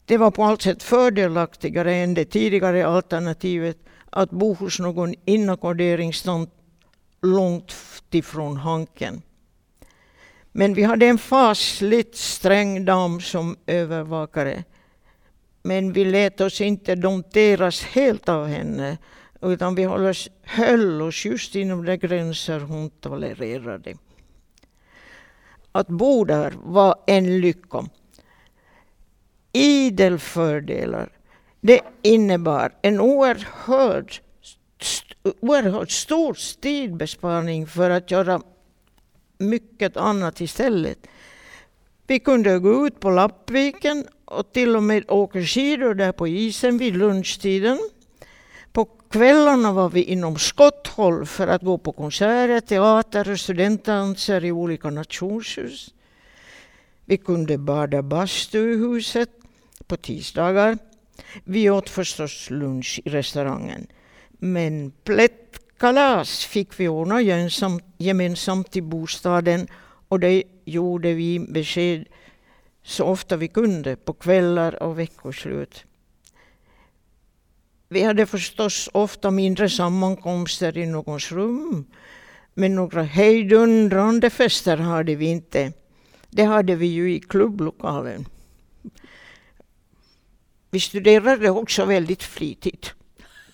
Det 0.05 0.17
var 0.17 0.31
på 0.31 0.43
allt 0.43 0.61
sätt 0.61 0.83
fördelaktigare 0.83 1.95
än 1.95 2.13
det 2.13 2.25
tidigare 2.25 2.87
alternativet 2.87 3.77
att 4.09 4.31
bo 4.31 4.53
hos 4.53 4.79
någon 4.79 5.13
inackorderingstant 5.25 6.49
långt 7.21 7.75
ifrån 8.11 8.57
Hanken. 8.57 9.21
Men 10.51 10.73
vi 10.73 10.83
hade 10.83 11.05
en 11.05 11.17
fasligt 11.17 12.15
sträng 12.15 12.85
dam 12.85 13.21
som 13.21 13.57
övervakare. 13.65 14.63
Men 15.63 15.93
vi 15.93 16.05
lät 16.05 16.41
oss 16.41 16.61
inte 16.61 16.95
dompteras 16.95 17.83
helt 17.83 18.29
av 18.29 18.47
henne 18.47 18.97
utan 19.41 19.75
vi 19.75 19.83
höll 20.43 21.01
oss 21.01 21.25
just 21.25 21.55
inom 21.55 21.85
de 21.85 21.97
gränser 21.97 22.59
hon 22.59 22.89
tolererade. 22.89 23.97
Att 25.71 25.87
bo 25.87 26.25
där 26.25 26.53
var 26.63 26.95
en 27.07 27.41
lycka. 27.41 27.85
Idel 29.53 30.19
fördelar. 30.19 31.09
Det 31.61 31.81
innebar 32.01 32.71
en 32.81 32.99
oerhörd, 32.99 34.13
oerhört 35.39 35.91
stor 35.91 36.37
tidbesparing 36.61 37.67
för 37.67 37.89
att 37.89 38.11
göra 38.11 38.41
mycket 39.39 39.97
annat 39.97 40.41
istället. 40.41 41.07
Vi 42.07 42.19
kunde 42.19 42.59
gå 42.59 42.87
ut 42.87 42.99
på 42.99 43.09
Lappviken 43.09 44.07
och 44.25 44.53
till 44.53 44.75
och 44.75 44.83
med 44.83 45.11
åka 45.11 45.41
skidor 45.41 45.93
där 45.93 46.11
på 46.11 46.27
isen 46.27 46.77
vid 46.77 46.97
lunchtiden. 46.97 47.79
På 48.71 48.85
kvällarna 48.85 49.73
var 49.73 49.89
vi 49.89 50.03
inom 50.03 50.37
skotthåll 50.37 51.25
för 51.25 51.47
att 51.47 51.61
gå 51.61 51.77
på 51.77 51.91
konserter, 51.91 52.59
teater 52.59 53.31
och 53.31 53.39
studentdanser 53.39 54.45
i 54.45 54.51
olika 54.51 54.89
nationshus. 54.89 55.93
Vi 57.05 57.17
kunde 57.17 57.57
bada 57.57 58.01
bastu 58.01 58.73
i 58.73 58.77
huset 58.77 59.29
på 59.87 59.97
tisdagar. 59.97 60.77
Vi 61.43 61.69
åt 61.69 61.89
förstås 61.89 62.49
lunch 62.49 63.01
i 63.05 63.09
restaurangen. 63.09 63.87
Men 64.29 64.91
Kalas 65.79 66.45
fick 66.45 66.79
vi 66.79 66.87
ordna 66.87 67.21
gemensamt 67.97 68.75
i 68.75 68.81
bostaden 68.81 69.67
och 70.09 70.19
det 70.19 70.43
gjorde 70.65 71.13
vi 71.13 71.39
besked 71.39 72.07
så 72.83 73.03
ofta 73.05 73.37
vi 73.37 73.47
kunde 73.47 73.95
på 73.95 74.13
kvällar 74.13 74.83
och 74.83 74.99
veckoslut. 74.99 75.85
Vi 77.89 78.03
hade 78.03 78.25
förstås 78.25 78.89
ofta 78.93 79.31
mindre 79.31 79.69
sammankomster 79.69 80.77
i 80.77 80.85
någons 80.85 81.31
rum. 81.31 81.85
Men 82.53 82.75
några 82.75 83.03
hejdundrande 83.03 84.29
fester 84.29 84.77
hade 84.77 85.15
vi 85.15 85.25
inte. 85.25 85.73
Det 86.29 86.43
hade 86.43 86.75
vi 86.75 86.85
ju 86.85 87.13
i 87.13 87.19
klubblokalen. 87.19 88.25
Vi 90.69 90.79
studerade 90.79 91.49
också 91.49 91.85
väldigt 91.85 92.23
flitigt. 92.23 92.93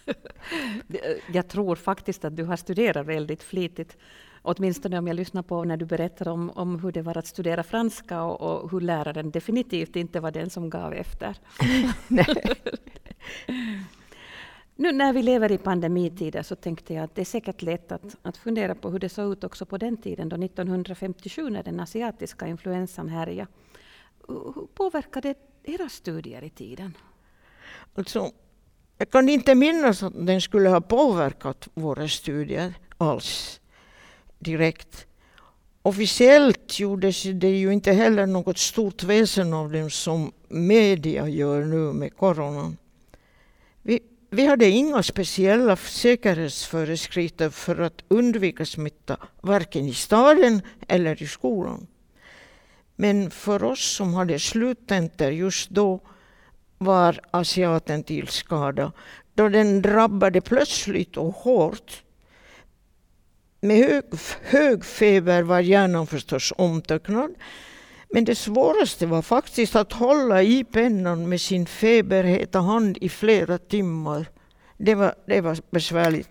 Jag 1.34 1.48
tror 1.48 1.76
faktiskt 1.76 2.26
att 2.26 2.36
du 2.36 2.44
har 2.44 2.56
studerat 2.56 3.06
väldigt 3.06 3.44
flitigt. 3.44 3.98
Åtminstone 4.42 4.98
om 4.98 5.08
jag 5.08 5.16
lyssnar 5.16 5.44
på 5.44 5.64
när 5.64 5.78
du 5.78 5.86
berättar 5.86 6.28
om, 6.28 6.50
om 6.50 6.80
hur 6.80 6.92
det 6.92 7.02
var 7.02 7.18
att 7.18 7.28
studera 7.28 7.64
franska 7.64 8.24
och, 8.24 8.64
och 8.64 8.72
hur 8.72 8.82
läraren 8.82 9.32
definitivt 9.32 9.96
inte 9.96 10.20
var 10.20 10.32
den 10.32 10.50
som 10.50 10.70
gav 10.70 10.94
efter. 10.94 11.38
nu 14.76 14.92
när 14.92 15.14
vi 15.14 15.24
lever 15.24 15.52
i 15.52 15.58
pandemitider 15.58 16.44
så 16.44 16.56
tänkte 16.56 16.94
jag 16.94 17.04
att 17.04 17.16
det 17.16 17.22
är 17.22 17.26
säkert 17.26 17.62
lätt 17.62 17.92
att, 17.92 18.16
att 18.22 18.38
fundera 18.38 18.76
på 18.76 18.90
hur 18.90 19.00
det 19.00 19.10
såg 19.10 19.32
ut 19.32 19.44
också 19.44 19.66
på 19.66 19.78
den 19.78 19.98
tiden, 19.98 20.30
då 20.30 20.36
1957 20.36 21.50
när 21.50 21.64
den 21.64 21.80
asiatiska 21.80 22.48
influensan 22.48 23.10
härjade. 23.10 23.52
Hur 24.28 24.68
påverkade 24.74 25.36
era 25.64 25.90
studier 25.90 26.44
i 26.44 26.50
tiden? 26.50 26.98
Alltså, 27.96 28.32
jag 28.98 29.12
kan 29.12 29.30
inte 29.30 29.56
minnas 29.56 30.04
att 30.04 30.14
den 30.26 30.42
skulle 30.42 30.70
ha 30.70 30.82
påverkat 30.82 31.68
våra 31.74 32.08
studier 32.08 32.74
alls 32.98 33.60
direkt. 34.40 35.06
Officiellt 35.82 36.80
gjordes 36.80 37.24
det 37.24 37.50
ju 37.50 37.74
inte 37.74 37.92
heller 37.92 38.26
något 38.26 38.58
stort 38.58 39.04
väsen 39.04 39.54
av 39.54 39.72
den 39.72 39.90
som 39.90 40.32
media 40.48 41.28
gör 41.28 41.66
nu 41.66 41.94
med 41.94 42.18
coronan. 42.18 42.78
Vi, 43.82 44.00
vi 44.30 44.46
hade 44.46 44.70
inga 44.70 45.04
speciella 45.04 45.76
säkerhetsföreskrifter 45.76 47.50
för 47.50 47.82
att 47.82 48.04
undvika 48.08 48.66
smitta, 48.66 49.18
varken 49.42 49.86
i 49.86 49.94
staden 49.94 50.62
eller 50.88 51.24
i 51.24 51.28
skolan. 51.28 51.88
Men 52.96 53.32
för 53.32 53.64
oss 53.64 53.96
som 53.96 54.14
hade 54.14 54.40
sluttentor 54.40 55.32
just 55.32 55.70
då 55.70 56.00
var 56.78 57.20
asiaten 57.32 58.04
till 58.04 58.28
skada 58.28 58.92
då 59.36 59.50
den 59.50 59.82
drabbade 59.82 60.42
plötsligt 60.42 61.18
och 61.18 61.34
hårt. 61.36 62.04
Med 63.62 63.78
hög, 63.78 64.04
hög 64.42 64.86
feber 64.86 65.42
var 65.44 65.60
hjärnan 65.60 66.08
förstås 66.08 66.54
omtöcknad. 66.58 67.32
Men 68.10 68.26
det 68.26 68.36
svåraste 68.36 69.06
var 69.06 69.22
faktiskt 69.22 69.76
att 69.76 69.94
hålla 69.94 70.44
i 70.44 70.64
pennan 70.64 71.30
med 71.30 71.42
sin 71.42 71.66
feberheta 71.66 72.60
hand 72.60 72.98
i 73.02 73.10
flera 73.10 73.58
timmar. 73.58 74.26
Det 74.78 74.96
var, 74.96 75.16
det 75.28 75.42
var 75.42 75.58
besvärligt. 75.72 76.30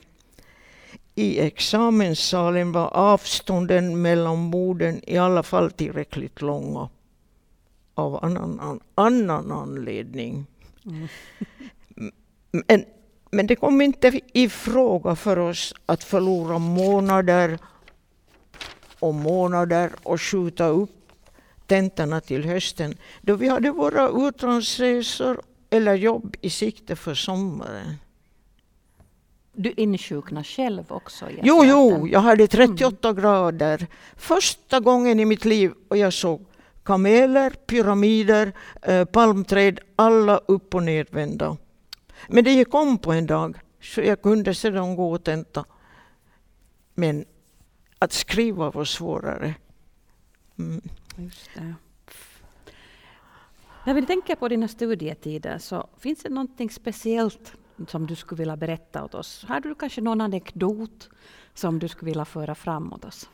I 1.14 1.40
examenssalen 1.40 2.72
var 2.72 2.86
avstånden 2.86 4.02
mellan 4.02 4.50
borden 4.50 5.00
i 5.10 5.18
alla 5.18 5.42
fall 5.42 5.70
tillräckligt 5.70 6.40
långa 6.40 6.88
av 7.94 8.24
annan, 8.24 8.80
annan 8.94 9.52
anledning. 9.52 10.46
Mm. 10.86 11.08
Men, 12.50 12.84
men 13.30 13.46
det 13.46 13.56
kom 13.56 13.80
inte 13.80 14.20
i 14.32 14.48
fråga 14.48 15.16
för 15.16 15.38
oss 15.38 15.74
att 15.86 16.04
förlora 16.04 16.58
månader 16.58 17.58
och 18.98 19.14
månader 19.14 19.90
och 20.02 20.20
skjuta 20.20 20.66
upp 20.66 20.90
tentorna 21.66 22.20
till 22.20 22.44
hösten 22.44 22.96
då 23.20 23.34
vi 23.34 23.48
hade 23.48 23.70
våra 23.70 24.28
utlandsresor 24.28 25.40
eller 25.70 25.94
jobb 25.94 26.36
i 26.40 26.50
sikte 26.50 26.96
för 26.96 27.14
sommaren. 27.14 27.96
Du 29.52 29.70
insjuknade 29.76 30.44
själv 30.44 30.84
också? 30.88 31.26
Jo, 31.42 31.64
jo, 31.64 32.08
jag 32.08 32.20
hade 32.20 32.46
38 32.46 33.08
mm. 33.08 33.22
grader. 33.22 33.86
Första 34.16 34.80
gången 34.80 35.20
i 35.20 35.24
mitt 35.24 35.44
liv 35.44 35.72
och 35.88 35.96
jag 35.96 36.12
såg 36.12 36.46
kameler, 36.84 37.50
pyramider, 37.50 38.52
eh, 38.82 39.04
palmträd, 39.04 39.80
alla 39.96 40.38
upp 40.38 40.74
och 40.74 40.82
nedvända. 40.82 41.56
Men 42.28 42.44
det 42.44 42.50
gick 42.50 42.74
om 42.74 42.98
på 42.98 43.12
en 43.12 43.26
dag, 43.26 43.56
så 43.80 44.00
jag 44.00 44.22
kunde 44.22 44.54
sedan 44.54 44.96
gå 44.96 45.12
och 45.12 45.24
tenta. 45.24 45.64
Men 46.94 47.24
att 47.98 48.12
skriva 48.12 48.70
var 48.70 48.84
svårare. 48.84 49.54
Mm. 50.58 50.80
Just 51.16 51.50
det. 51.54 51.74
När 53.86 53.94
vi 53.94 54.06
tänker 54.06 54.36
på 54.36 54.48
dina 54.48 54.68
studietider, 54.68 55.58
så 55.58 55.88
finns 55.98 56.22
det 56.22 56.28
någonting 56.28 56.70
speciellt 56.70 57.52
som 57.88 58.06
du 58.06 58.14
skulle 58.14 58.38
vilja 58.38 58.56
berätta 58.56 59.04
åt 59.04 59.14
oss? 59.14 59.44
Har 59.48 59.60
du 59.60 59.74
kanske 59.74 60.00
någon 60.00 60.20
anekdot 60.20 61.10
som 61.54 61.78
du 61.78 61.88
skulle 61.88 62.10
vilja 62.10 62.24
föra 62.24 62.54
fram 62.54 62.92
åt 62.92 63.04
oss? 63.04 63.28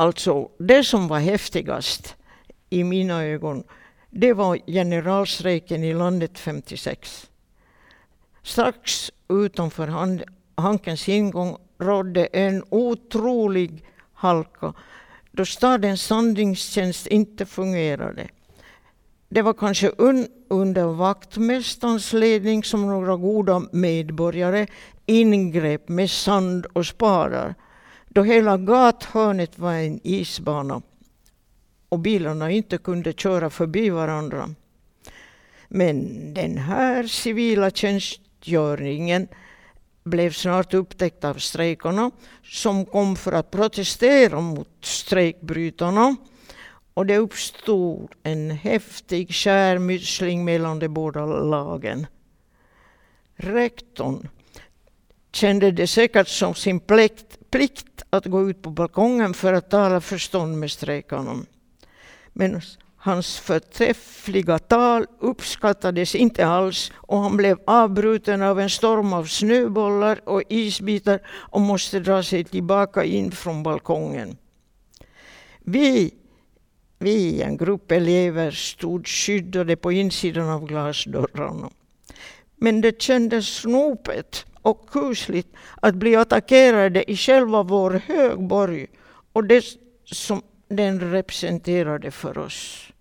Alltså, 0.00 0.50
det 0.58 0.84
som 0.84 1.08
var 1.08 1.18
häftigast 1.18 2.16
i 2.70 2.84
mina 2.84 3.24
ögon, 3.24 3.64
det 4.10 4.32
var 4.32 4.58
generalstrejken 4.66 5.84
i 5.84 5.94
landet 5.94 6.38
56. 6.38 7.30
Strax 8.42 9.10
utanför 9.28 10.18
Hankens 10.56 11.08
ingång 11.08 11.56
rådde 11.78 12.26
en 12.26 12.64
otrolig 12.70 13.84
halka 14.12 14.74
då 15.32 15.44
stadens 15.44 16.02
sandningstjänst 16.02 17.06
inte 17.06 17.46
fungerade. 17.46 18.28
Det 19.28 19.42
var 19.42 19.54
kanske 19.54 19.92
un 19.98 20.28
under 20.48 20.84
vaktmästarens 20.84 22.12
ledning 22.12 22.64
som 22.64 22.86
några 22.86 23.16
goda 23.16 23.62
medborgare 23.72 24.66
ingrep 25.06 25.88
med 25.88 26.10
sand 26.10 26.66
och 26.72 26.86
spadar 26.86 27.54
då 28.18 28.24
hela 28.24 28.56
gathörnet 28.56 29.58
var 29.58 29.72
en 29.72 30.00
isbana 30.02 30.82
och 31.88 31.98
bilarna 31.98 32.50
inte 32.50 32.78
kunde 32.78 33.12
köra 33.12 33.50
förbi 33.50 33.90
varandra. 33.90 34.54
Men 35.68 35.98
den 36.34 36.58
här 36.58 37.06
civila 37.06 37.70
tjänstgöringen 37.70 39.28
blev 40.04 40.30
snart 40.32 40.74
upptäckt 40.74 41.24
av 41.24 41.34
strejkarna 41.34 42.10
som 42.42 42.86
kom 42.86 43.16
för 43.16 43.32
att 43.32 43.50
protestera 43.50 44.40
mot 44.40 44.68
strejkbrytarna. 44.80 46.16
Och 46.94 47.06
det 47.06 47.16
uppstod 47.16 48.08
en 48.22 48.50
häftig 48.50 49.34
skärmytsling 49.34 50.44
mellan 50.44 50.78
de 50.78 50.88
båda 50.88 51.26
lagen. 51.26 52.06
Rektorn 53.36 54.28
kände 55.38 55.70
det 55.70 55.86
säkert 55.86 56.28
som 56.28 56.54
sin 56.54 56.80
plikt 57.50 58.02
att 58.10 58.26
gå 58.26 58.50
ut 58.50 58.62
på 58.62 58.70
balkongen 58.70 59.34
för 59.34 59.52
att 59.52 59.70
tala 59.70 60.00
förstånd 60.00 60.58
med 60.58 60.70
strejkarna. 60.70 61.36
Men 62.32 62.60
Hans 63.00 63.38
förträffliga 63.38 64.58
tal 64.58 65.06
uppskattades 65.20 66.14
inte 66.14 66.46
alls 66.46 66.92
och 66.94 67.18
han 67.18 67.36
blev 67.36 67.58
avbruten 67.66 68.42
av 68.42 68.60
en 68.60 68.70
storm 68.70 69.12
av 69.12 69.24
snöbollar 69.24 70.20
och 70.28 70.42
isbitar 70.48 71.20
och 71.28 71.60
måste 71.60 72.00
dra 72.00 72.22
sig 72.22 72.44
tillbaka 72.44 73.04
in 73.04 73.30
från 73.30 73.62
balkongen. 73.62 74.36
Vi, 75.58 76.14
vi 76.98 77.42
en 77.42 77.56
grupp 77.56 77.92
elever, 77.92 78.50
stod 78.50 79.06
skyddade 79.06 79.76
på 79.76 79.92
insidan 79.92 80.48
av 80.48 80.66
glasdörrarna. 80.66 81.70
Men 82.56 82.80
det 82.80 83.02
kändes 83.02 83.46
snopet 83.46 84.46
och 84.68 84.90
kusligt 84.90 85.56
att 85.80 85.94
bli 85.94 86.16
attackerade 86.16 87.10
i 87.10 87.16
själva 87.16 87.62
vår 87.62 87.90
högborg 87.90 88.86
och 89.32 89.44
det 89.44 89.64
som 90.04 90.42
den 90.68 91.00
representerade 91.00 92.10
för 92.10 92.38
oss. 92.38 92.92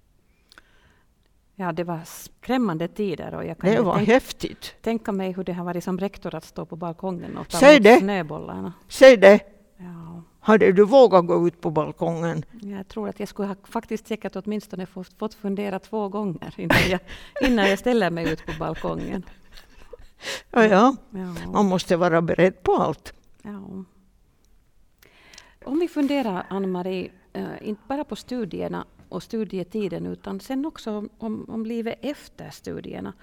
Ja, 1.56 1.71
det 1.71 1.84
var 1.84 1.99
skrämmande 2.06 2.88
tider. 2.88 3.34
Och 3.34 3.45
jag 3.45 3.58
kan 3.58 3.71
det 3.71 3.82
var 3.82 3.95
tänka, 3.95 4.12
häftigt. 4.12 4.75
Tänka 4.82 5.12
mig 5.12 5.32
hur 5.32 5.43
det 5.43 5.53
har 5.53 5.65
varit 5.65 5.84
som 5.84 5.97
rektor 5.97 6.36
att 6.36 6.43
stå 6.43 6.65
på 6.65 6.75
balkongen 6.75 7.38
och 7.38 7.49
ta 7.49 7.58
Säg 7.58 7.88
emot 7.88 7.99
snöbollarna. 7.99 8.73
Säg 8.88 9.17
det! 9.17 9.39
Ja. 9.77 10.23
Hade 10.39 10.71
du 10.71 10.86
vågat 10.86 11.27
gå 11.27 11.47
ut 11.47 11.62
på 11.62 11.69
balkongen? 11.69 12.45
Jag 12.62 12.88
tror 12.88 13.10
att 13.10 13.19
jag 13.19 13.30
skulle 13.30 13.47
ha 13.47 13.56
faktiskt 13.63 14.08
säkert 14.08 14.36
åtminstone 14.36 14.86
fått, 14.86 15.13
fått 15.19 15.34
fundera 15.34 15.80
två 15.80 16.10
gånger 16.10 16.53
innan 16.58 16.89
jag, 16.89 16.99
innan 17.41 17.69
jag 17.69 17.80
ställer 17.80 18.10
mig 18.12 18.34
ut 18.34 18.45
på 18.45 18.51
balkongen. 18.60 19.23
Ja, 20.51 20.65
ja. 20.65 20.95
man 21.53 21.65
måste 21.65 21.95
vara 21.97 22.21
beredd 22.21 22.63
på 22.63 22.75
allt. 22.75 23.13
Ja. 23.41 23.84
Om 25.65 25.80
vi 25.80 25.88
funderar, 25.88 26.45
Ann-Marie, 26.49 27.12
eh, 27.34 27.45
inte 27.62 27.82
bara 27.88 28.03
på 28.03 28.15
studierna 28.15 28.86
och 29.10 29.23
studietiden 29.23 30.06
utan 30.06 30.39
sen 30.39 30.65
också 30.65 31.08
om, 31.17 31.45
om 31.49 31.65
livet 31.65 31.99
efter 32.01 32.49
studierna. 32.49 33.13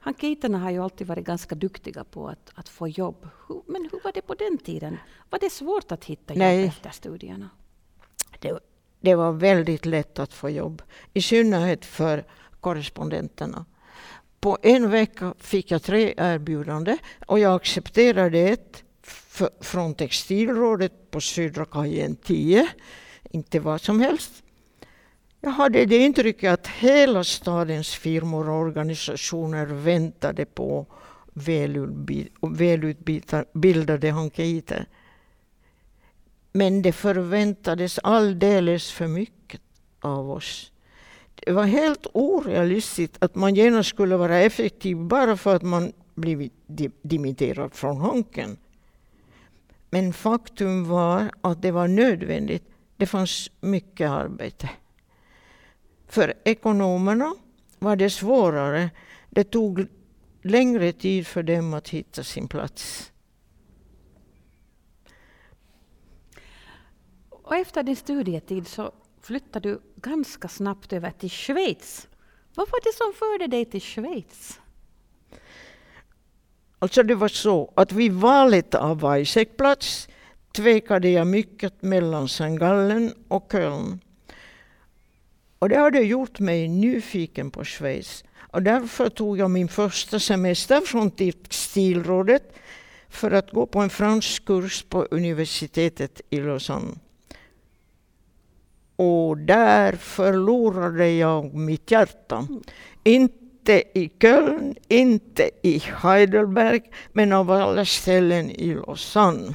Hankiterna 0.00 0.58
har 0.58 0.70
ju 0.70 0.82
alltid 0.82 1.06
varit 1.06 1.24
ganska 1.24 1.54
duktiga 1.54 2.04
på 2.04 2.28
att, 2.28 2.50
att 2.54 2.68
få 2.68 2.88
jobb. 2.88 3.28
Hur, 3.48 3.62
men 3.66 3.88
hur 3.92 4.00
var 4.04 4.12
det 4.12 4.22
på 4.22 4.34
den 4.34 4.58
tiden? 4.58 4.96
Var 5.30 5.38
det 5.38 5.50
svårt 5.50 5.92
att 5.92 6.04
hitta 6.04 6.34
jobb 6.34 6.38
Nej. 6.38 6.64
efter 6.66 6.90
studierna? 6.90 7.50
Det, 8.38 8.58
det 9.00 9.14
var 9.14 9.32
väldigt 9.32 9.86
lätt 9.86 10.18
att 10.18 10.32
få 10.32 10.50
jobb, 10.50 10.82
i 11.12 11.22
synnerhet 11.22 11.84
för 11.84 12.24
korrespondenterna. 12.60 13.64
På 14.40 14.58
en 14.62 14.90
vecka 14.90 15.34
fick 15.38 15.70
jag 15.70 15.82
tre 15.82 16.14
erbjudanden 16.16 16.98
och 17.26 17.38
jag 17.38 17.54
accepterade 17.54 18.38
ett 18.38 18.84
från 19.60 19.94
Textilrådet 19.94 21.10
på 21.10 21.20
Södra 21.20 21.64
kajen 21.64 22.16
10. 22.16 22.68
Inte 23.30 23.60
vad 23.60 23.80
som 23.80 24.00
helst. 24.00 24.42
Jag 25.40 25.50
hade 25.50 25.84
det 25.84 25.98
intrycket 25.98 26.52
att 26.52 26.66
hela 26.66 27.24
stadens 27.24 27.94
firmor 27.94 28.48
och 28.48 28.56
organisationer 28.56 29.66
väntade 29.66 30.44
på 30.44 30.86
välutbildade 32.52 34.10
hankiter. 34.10 34.86
Men 36.52 36.82
det 36.82 36.92
förväntades 36.92 37.98
alldeles 38.02 38.90
för 38.90 39.06
mycket 39.06 39.60
av 40.00 40.30
oss. 40.30 40.72
Det 41.48 41.54
var 41.54 41.64
helt 41.64 42.06
orealistiskt 42.12 43.16
att 43.20 43.34
man 43.34 43.54
genast 43.54 43.88
skulle 43.88 44.16
vara 44.16 44.38
effektiv 44.38 44.96
bara 44.96 45.36
för 45.36 45.56
att 45.56 45.62
man 45.62 45.92
blivit 46.14 46.52
dimitterad 47.02 47.74
från 47.74 47.96
Hanken. 48.00 48.56
Men 49.90 50.12
faktum 50.12 50.88
var 50.88 51.30
att 51.40 51.62
det 51.62 51.70
var 51.70 51.88
nödvändigt. 51.88 52.64
Det 52.96 53.06
fanns 53.06 53.50
mycket 53.60 54.10
arbete. 54.10 54.70
För 56.06 56.34
ekonomerna 56.44 57.34
var 57.78 57.96
det 57.96 58.10
svårare. 58.10 58.90
Det 59.30 59.44
tog 59.44 59.86
längre 60.42 60.92
tid 60.92 61.26
för 61.26 61.42
dem 61.42 61.74
att 61.74 61.88
hitta 61.88 62.24
sin 62.24 62.48
plats. 62.48 63.12
Och 67.30 67.56
efter 67.56 67.82
din 67.82 67.96
studietid 67.96 68.66
så 68.66 68.92
flyttade 69.20 69.68
du 69.68 69.80
ganska 70.02 70.48
snabbt 70.48 70.92
över 70.92 71.10
till 71.10 71.30
Schweiz. 71.30 72.08
Vad 72.54 72.70
var 72.70 72.80
det 72.84 72.96
som 72.96 73.12
förde 73.18 73.56
dig 73.56 73.64
till 73.64 73.80
Schweiz? 73.80 74.60
Alltså 76.78 77.02
det 77.02 77.14
var 77.14 77.28
så 77.28 77.72
att 77.76 77.92
vid 77.92 78.12
valet 78.12 78.74
av 78.74 79.00
Weisseckplats 79.00 80.08
tvekade 80.52 81.08
jag 81.08 81.26
mycket 81.26 81.82
mellan 81.82 82.24
St. 82.24 82.56
Gallen 82.56 83.14
och 83.28 83.48
Köln. 83.52 84.00
Och 85.58 85.68
det 85.68 85.78
hade 85.78 86.00
gjort 86.00 86.38
mig 86.38 86.68
nyfiken 86.68 87.50
på 87.50 87.64
Schweiz. 87.64 88.24
Och 88.52 88.62
därför 88.62 89.08
tog 89.08 89.38
jag 89.38 89.50
min 89.50 89.68
första 89.68 90.20
semester 90.20 90.80
från 90.80 91.10
Textilrådet 91.10 92.54
för 93.08 93.30
att 93.30 93.50
gå 93.50 93.66
på 93.66 93.80
en 93.80 93.90
fransk 93.90 94.44
kurs 94.44 94.82
på 94.82 95.04
universitetet 95.10 96.20
i 96.30 96.40
Lausanne. 96.40 96.94
Och 99.00 99.38
där 99.38 99.92
förlorade 99.92 101.10
jag 101.10 101.54
mitt 101.54 101.90
hjärta. 101.90 102.46
Inte 103.04 103.82
i 103.98 104.10
Köln, 104.20 104.74
inte 104.88 105.50
i 105.62 105.78
Heidelberg, 105.78 106.82
men 107.12 107.32
av 107.32 107.50
alla 107.50 107.84
ställen 107.84 108.50
i 108.50 108.74
Lausanne. 108.74 109.54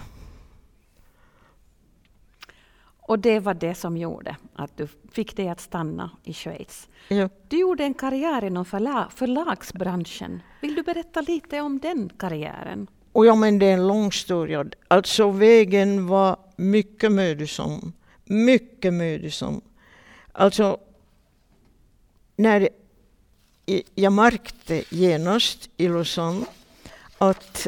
Och 3.00 3.20
det 3.20 3.40
var 3.40 3.54
det 3.54 3.76
som 3.76 3.98
gjorde 3.98 4.36
att 4.56 4.78
du 4.78 4.88
fick 5.12 5.36
dig 5.36 5.50
att 5.50 5.62
stanna 5.62 6.12
i 6.24 6.34
Schweiz. 6.34 6.88
Ja. 7.08 7.30
Du 7.48 7.60
gjorde 7.60 7.84
en 7.84 7.94
karriär 7.94 8.44
inom 8.44 8.66
förla 8.66 9.10
förlagsbranschen. 9.16 10.42
Vill 10.62 10.76
du 10.76 10.84
berätta 10.84 11.22
lite 11.22 11.62
om 11.62 11.80
den 11.80 12.10
karriären? 12.18 12.88
Och 13.12 13.26
ja, 13.26 13.36
men 13.36 13.60
det 13.60 13.66
är 13.66 13.74
en 13.74 13.88
lång 13.88 14.06
historia. 14.06 14.66
Alltså 14.88 15.30
vägen 15.30 16.08
var 16.08 16.38
mycket 16.56 17.12
mödosam. 17.12 17.94
Mycket 18.34 18.94
mödosam. 18.94 19.62
Alltså, 20.32 20.78
när 22.36 22.70
jag 23.96 24.14
märkte 24.14 24.84
genast 24.90 25.70
i 25.78 25.88
Lausanne 25.88 26.46
att 27.18 27.68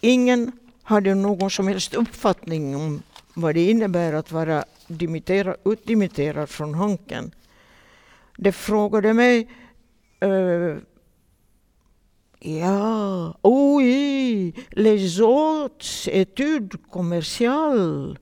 ingen 0.00 0.52
hade 0.82 1.14
någon 1.14 1.50
som 1.50 1.68
helst 1.68 1.94
uppfattning 1.94 2.76
om 2.76 3.02
vad 3.34 3.54
det 3.54 3.70
innebär 3.70 4.12
att 4.12 4.32
vara 4.32 4.64
utdimitterad 5.64 6.48
från 6.48 6.74
Hanken. 6.74 7.34
De 8.36 8.52
frågade 8.52 9.12
mig 9.12 9.48
uh, 10.24 10.76
Ja, 12.40 13.34
oui, 13.42 14.54
les 14.70 15.20
autres 15.20 16.08
études 16.08 16.80
commerciales. 16.90 18.18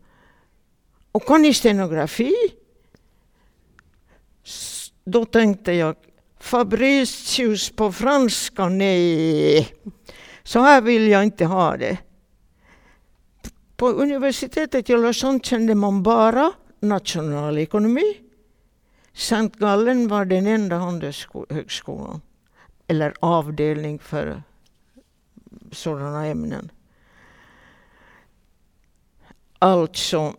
Och 1.15 1.25
kan 1.27 1.43
ni 1.43 1.55
stenografi? 1.55 2.35
Då 5.05 5.25
tänkte 5.25 5.73
jag, 5.73 5.97
Fabricius 6.41 7.71
på 7.71 7.93
franska, 7.93 8.69
nej. 8.69 9.75
Så 10.43 10.61
här 10.61 10.81
vill 10.81 11.09
jag 11.09 11.25
inte 11.25 11.45
ha 11.45 11.77
det. 11.77 11.99
På 13.77 13.89
universitetet 13.89 14.91
i 14.91 14.93
Lausanne 14.93 15.41
kände 15.43 15.75
man 15.75 16.03
bara 16.03 16.53
nationalekonomi. 16.81 18.21
Sankt 19.13 19.57
Gallen 19.57 20.09
var 20.09 20.25
den 20.25 20.47
enda 20.47 20.77
handelshögskolan, 20.77 22.21
eller 22.87 23.15
avdelning 23.21 23.99
för 23.99 24.43
sådana 25.73 26.27
ämnen. 26.27 26.71
Alltså, 29.59 30.35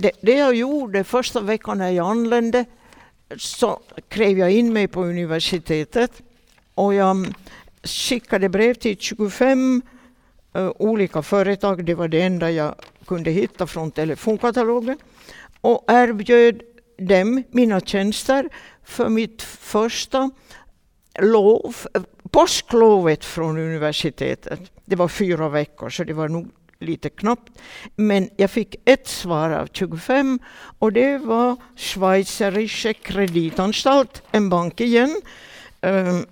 det, 0.00 0.10
det 0.20 0.32
jag 0.32 0.54
gjorde 0.54 1.04
första 1.04 1.40
veckan 1.40 1.78
när 1.78 1.90
jag 1.90 2.06
anlände 2.06 2.64
så 3.36 3.80
skrev 4.10 4.38
jag 4.38 4.50
in 4.50 4.72
mig 4.72 4.88
på 4.88 5.04
universitetet 5.04 6.22
och 6.74 6.94
jag 6.94 7.10
mm, 7.10 7.32
skickade 7.82 8.48
brev 8.48 8.74
till 8.74 8.98
25 8.98 9.82
uh, 10.56 10.62
eh, 10.62 10.72
olika 10.78 11.22
företag. 11.22 11.84
Det 11.84 11.94
var 11.94 12.08
det 12.08 12.22
enda 12.22 12.50
jag 12.50 12.74
kunde 13.06 13.30
hitta 13.30 13.66
från 13.66 13.90
telefonkatalogen 13.90 14.98
och 15.60 15.84
erbjöd 15.88 16.62
dem 16.98 17.42
mina 17.50 17.80
tjänster 17.80 18.48
för 18.84 19.08
mitt 19.08 19.42
första 19.42 20.30
lov, 21.18 21.76
eh, 21.94 22.02
påsklovet 22.30 23.24
från 23.24 23.58
universitetet. 23.58 24.60
Det 24.84 24.96
var 24.96 25.08
fyra 25.08 25.48
veckor, 25.48 25.90
så 25.90 26.04
det 26.04 26.12
var 26.12 26.28
nog 26.28 26.50
lite 26.80 27.10
knappt. 27.10 27.52
Men 27.96 28.30
jag 28.36 28.50
fick 28.50 28.76
ett 28.84 29.08
svar 29.08 29.50
av 29.50 29.68
25 29.72 30.38
och 30.78 30.92
det 30.92 31.18
var 31.18 31.56
Schweizerische 31.76 32.92
Kreditanstalt, 32.92 34.22
en 34.30 34.48
bank 34.48 34.80
igen. 34.80 35.20
Ehm, 35.80 36.26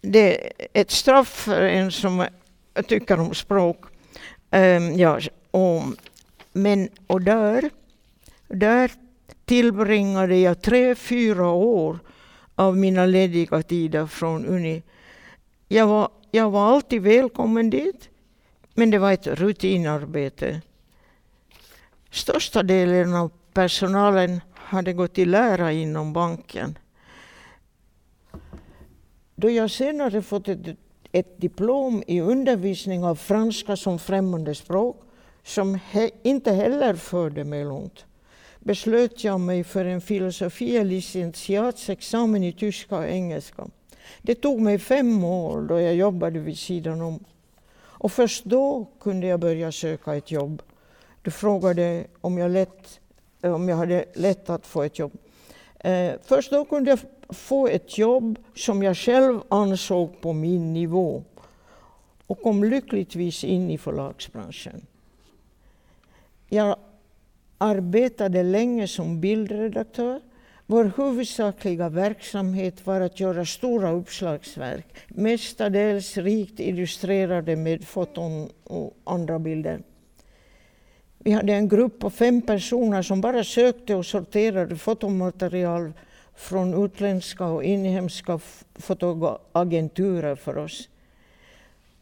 det 0.00 0.46
är 0.46 0.52
ett 0.72 0.90
straff 0.90 1.28
för 1.28 1.62
en 1.62 1.92
som 1.92 2.26
tycker 2.88 3.20
om 3.20 3.34
språk. 3.34 3.84
Ehm, 4.50 4.98
ja, 4.98 5.20
och, 5.50 5.82
men, 6.52 6.88
och 7.06 7.22
där, 7.22 7.70
där 8.48 8.90
tillbringade 9.44 10.36
jag 10.36 10.62
tre, 10.62 10.94
fyra 10.94 11.48
år 11.48 11.98
av 12.54 12.76
mina 12.76 13.06
lediga 13.06 13.62
tider 13.62 14.06
från 14.06 14.46
Uni. 14.46 14.82
Jag 15.68 15.86
var, 15.86 16.08
jag 16.30 16.50
var 16.50 16.74
alltid 16.74 17.02
välkommen 17.02 17.70
dit. 17.70 18.08
Men 18.74 18.90
det 18.90 18.98
var 18.98 19.12
ett 19.12 19.26
rutinarbete. 19.26 20.60
Största 22.10 22.62
delen 22.62 23.14
av 23.14 23.30
personalen 23.52 24.40
hade 24.54 24.92
gått 24.92 25.18
i 25.18 25.24
lära 25.24 25.72
inom 25.72 26.12
banken. 26.12 26.78
Då 29.34 29.50
jag 29.50 29.70
senare 29.70 30.22
fått 30.22 30.48
ett, 30.48 30.76
ett 31.12 31.40
diplom 31.40 32.02
i 32.06 32.20
undervisning 32.20 33.04
av 33.04 33.16
franska 33.16 33.76
som 33.76 33.98
främmande 33.98 34.54
språk, 34.54 35.02
som 35.42 35.74
he, 35.74 36.10
inte 36.22 36.52
heller 36.52 36.94
förde 36.94 37.44
mig 37.44 37.64
långt, 37.64 38.04
beslöt 38.58 39.24
jag 39.24 39.40
mig 39.40 39.64
för 39.64 39.84
en 39.84 40.00
filosofie 40.00 40.84
licentiatsexamen 40.84 42.44
i 42.44 42.52
tyska 42.52 42.96
och 42.96 43.06
engelska. 43.06 43.66
Det 44.22 44.34
tog 44.34 44.60
mig 44.60 44.78
fem 44.78 45.24
år 45.24 45.60
då 45.60 45.80
jag 45.80 45.94
jobbade 45.94 46.38
vid 46.38 46.58
sidan 46.58 47.00
om 47.00 47.24
och 48.02 48.12
först 48.12 48.44
då 48.44 48.86
kunde 49.00 49.26
jag 49.26 49.40
börja 49.40 49.72
söka 49.72 50.14
ett 50.14 50.30
jobb. 50.30 50.62
Du 51.22 51.30
frågade 51.30 52.06
om 52.20 52.38
jag, 52.38 52.50
lätt, 52.50 53.00
eh, 53.42 53.54
om 53.54 53.68
jag 53.68 53.76
hade 53.76 54.04
lätt 54.14 54.50
att 54.50 54.66
få 54.66 54.82
ett 54.82 54.98
jobb. 54.98 55.12
Eh, 55.78 56.12
först 56.22 56.50
då 56.50 56.64
kunde 56.64 56.90
jag 56.90 56.98
få 57.28 57.68
ett 57.68 57.98
jobb 57.98 58.38
som 58.54 58.82
jag 58.82 58.96
själv 58.96 59.40
ansåg 59.48 60.20
på 60.20 60.32
min 60.32 60.72
nivå 60.72 61.24
och 62.26 62.42
kom 62.42 62.64
lyckligtvis 62.64 63.44
in 63.44 63.70
i 63.70 63.78
förlagsbranschen. 63.78 64.86
Jag 66.48 66.76
arbetade 67.58 68.42
länge 68.42 68.88
som 68.88 69.20
bildredaktör 69.20 70.20
vår 70.66 70.92
huvudsakliga 70.96 71.88
verksamhet 71.88 72.86
var 72.86 73.00
att 73.00 73.20
göra 73.20 73.44
stora 73.44 73.90
uppslagsverk, 73.90 74.86
mestadels 75.08 76.16
rikt 76.16 76.60
illustrerade 76.60 77.56
med 77.56 77.84
foton 77.84 78.50
och 78.64 78.96
andra 79.04 79.38
bilder. 79.38 79.82
Vi 81.18 81.32
hade 81.32 81.52
en 81.52 81.68
grupp 81.68 81.98
på 81.98 82.10
fem 82.10 82.42
personer 82.42 83.02
som 83.02 83.20
bara 83.20 83.44
sökte 83.44 83.94
och 83.94 84.06
sorterade 84.06 84.76
fotomaterial 84.76 85.92
från 86.34 86.84
utländska 86.84 87.46
och 87.46 87.64
inhemska 87.64 88.40
fotoagenturer 88.74 90.34
för 90.34 90.58
oss. 90.58 90.88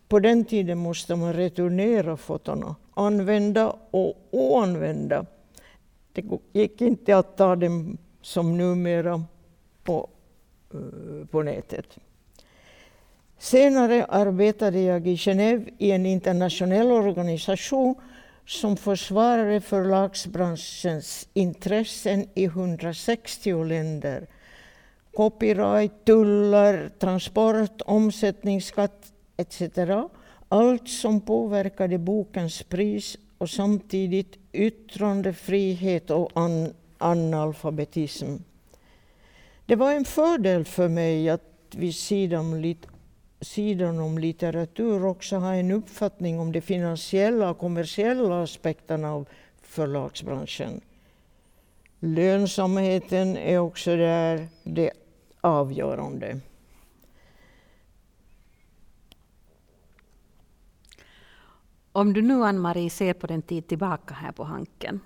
På 0.08 0.20
den 0.20 0.44
tiden 0.44 0.78
måste 0.78 1.16
man 1.16 1.32
returnera 1.32 2.16
fotona, 2.16 2.76
använda 2.94 3.76
och 3.90 4.28
oanvända. 4.30 5.26
Det 6.12 6.24
gick 6.52 6.80
inte 6.80 7.16
att 7.16 7.36
ta 7.36 7.56
dem 7.56 7.98
som 8.22 8.58
numera 8.58 9.24
på, 9.84 10.08
eh, 10.74 11.26
på 11.26 11.42
nätet. 11.42 11.98
Senare 13.38 14.04
arbetade 14.04 14.80
jag 14.80 15.06
i 15.06 15.16
Genève 15.16 15.70
i 15.78 15.90
en 15.90 16.06
internationell 16.06 16.90
organisation 16.92 17.94
som 18.46 18.76
försvarade 18.76 19.60
förlagsbranschens 19.60 21.28
intressen 21.34 22.28
i 22.34 22.44
160 22.44 23.64
länder. 23.64 24.26
Copyright, 25.14 26.04
tullar, 26.04 26.90
transport, 26.98 27.82
omsättningsskatt 27.86 29.12
etc. 29.36 29.62
Allt 30.48 30.88
som 30.88 31.20
påverkade 31.20 31.98
bokens 31.98 32.62
pris 32.62 33.16
och 33.38 33.50
samtidigt 33.50 34.38
yttrandefrihet 34.52 36.10
och 36.10 36.30
an 36.34 36.74
analfabetism. 37.00 38.36
Det 39.66 39.76
var 39.76 39.92
en 39.92 40.04
fördel 40.04 40.64
för 40.64 40.88
mig 40.88 41.28
att 41.28 41.42
vid 41.70 41.94
sidan, 41.94 42.74
sidan 43.40 43.98
om 43.98 44.18
litteratur 44.18 45.04
också 45.04 45.36
ha 45.36 45.54
en 45.54 45.70
uppfattning 45.70 46.40
om 46.40 46.52
de 46.52 46.60
finansiella 46.60 47.50
och 47.50 47.58
kommersiella 47.58 48.42
aspekterna 48.42 49.12
av 49.12 49.28
förlagsbranschen. 49.62 50.80
Lönsamheten 52.00 53.36
är 53.36 53.58
också 53.58 53.96
där 53.96 54.48
det 54.64 54.90
avgörande. 55.40 56.40
Om 61.92 62.12
du 62.12 62.22
nu, 62.22 62.44
Ann-Marie, 62.44 62.90
ser 62.90 63.12
på 63.12 63.26
den 63.26 63.42
tid 63.42 63.66
tillbaka 63.66 64.14
här 64.14 64.32
på 64.32 64.44
Hanken, 64.44 65.00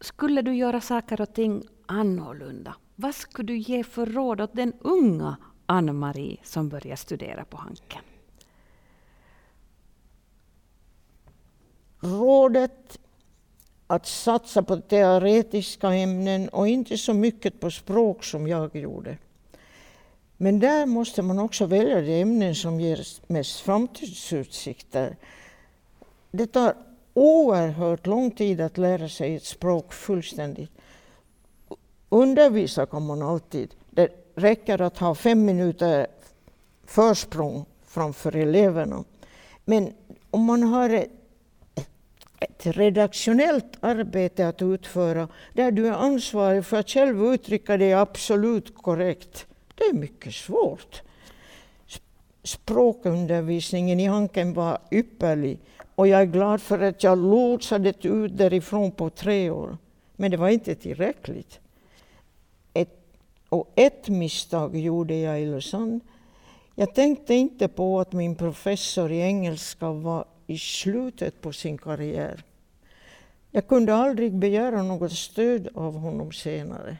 skulle 0.00 0.42
du 0.42 0.54
göra 0.54 0.80
saker 0.80 1.20
och 1.20 1.34
ting 1.34 1.62
annorlunda? 1.86 2.74
Vad 2.96 3.14
skulle 3.14 3.46
du 3.46 3.56
ge 3.58 3.84
för 3.84 4.06
råd 4.06 4.40
åt 4.40 4.56
den 4.56 4.72
unga 4.80 5.36
Ann-Marie 5.66 6.36
som 6.42 6.68
börjar 6.68 6.96
studera 6.96 7.44
på 7.44 7.56
Hanken? 7.56 8.02
Rådet 12.00 12.98
att 13.86 14.06
satsa 14.06 14.62
på 14.62 14.76
teoretiska 14.76 15.94
ämnen 15.94 16.48
och 16.48 16.68
inte 16.68 16.98
så 16.98 17.14
mycket 17.14 17.60
på 17.60 17.70
språk 17.70 18.24
som 18.24 18.46
jag 18.46 18.76
gjorde. 18.76 19.18
Men 20.36 20.60
där 20.60 20.86
måste 20.86 21.22
man 21.22 21.38
också 21.38 21.66
välja 21.66 22.00
de 22.00 22.20
ämnen 22.20 22.54
som 22.54 22.80
ger 22.80 23.06
mest 23.26 23.60
framtidsutsikter. 23.60 25.16
Det 26.30 26.46
tar 26.46 26.74
oerhört 27.20 28.06
lång 28.06 28.30
tid 28.30 28.60
att 28.60 28.78
lära 28.78 29.08
sig 29.08 29.36
ett 29.36 29.44
språk 29.44 29.92
fullständigt. 29.92 30.70
Undervisa 32.08 32.86
kan 32.86 33.06
man 33.06 33.22
alltid. 33.22 33.74
Det 33.90 34.08
räcker 34.34 34.80
att 34.80 34.98
ha 34.98 35.14
fem 35.14 35.44
minuter 35.44 36.06
försprång 36.84 37.64
framför 37.86 38.36
eleverna. 38.36 39.04
Men 39.64 39.92
om 40.30 40.44
man 40.44 40.62
har 40.62 40.90
ett, 40.90 41.10
ett 42.40 42.66
redaktionellt 42.66 43.76
arbete 43.80 44.48
att 44.48 44.62
utföra 44.62 45.28
där 45.52 45.70
du 45.70 45.86
är 45.86 45.92
ansvarig 45.92 46.66
för 46.66 46.76
att 46.76 46.90
själv 46.90 47.24
uttrycka 47.24 47.76
dig 47.76 47.92
absolut 47.92 48.76
korrekt, 48.76 49.46
det 49.74 49.84
är 49.84 49.94
mycket 49.94 50.34
svårt. 50.34 51.02
Språkundervisningen 52.42 54.00
i 54.00 54.06
Hanken 54.06 54.54
var 54.54 54.78
ypperlig 54.90 55.60
och 56.00 56.08
jag 56.08 56.20
är 56.20 56.26
glad 56.26 56.62
för 56.62 56.78
att 56.78 57.02
jag 57.02 57.18
lotsade 57.18 57.94
ut 58.02 58.36
därifrån 58.36 58.92
på 58.92 59.10
tre 59.10 59.50
år. 59.50 59.78
Men 60.16 60.30
det 60.30 60.36
var 60.36 60.48
inte 60.48 60.74
tillräckligt. 60.74 61.60
Ett, 62.74 63.00
och 63.48 63.72
ett 63.74 64.08
misstag 64.08 64.76
gjorde 64.76 65.14
jag 65.14 65.40
i 65.40 65.46
Lausanne. 65.46 66.00
Jag 66.74 66.94
tänkte 66.94 67.34
inte 67.34 67.68
på 67.68 68.00
att 68.00 68.12
min 68.12 68.36
professor 68.36 69.12
i 69.12 69.20
engelska 69.20 69.90
var 69.90 70.24
i 70.46 70.58
slutet 70.58 71.40
på 71.40 71.52
sin 71.52 71.78
karriär. 71.78 72.44
Jag 73.50 73.68
kunde 73.68 73.94
aldrig 73.94 74.34
begära 74.34 74.82
något 74.82 75.12
stöd 75.12 75.68
av 75.74 75.94
honom 75.94 76.32
senare. 76.32 76.96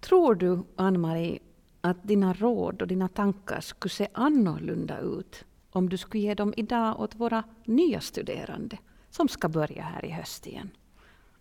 Tror 0.00 0.34
du, 0.34 0.62
Ann-Marie, 0.76 1.38
att 1.86 2.08
dina 2.08 2.32
råd 2.32 2.82
och 2.82 2.88
dina 2.88 3.08
tankar 3.08 3.60
skulle 3.60 3.92
se 3.92 4.08
annorlunda 4.12 4.98
ut 4.98 5.44
om 5.70 5.88
du 5.88 5.96
skulle 5.96 6.22
ge 6.22 6.34
dem 6.34 6.54
idag 6.56 7.00
åt 7.00 7.14
våra 7.14 7.44
nya 7.64 8.00
studerande 8.00 8.78
som 9.10 9.28
ska 9.28 9.48
börja 9.48 9.82
här 9.82 10.04
i 10.04 10.10
höst 10.10 10.46
igen? 10.46 10.70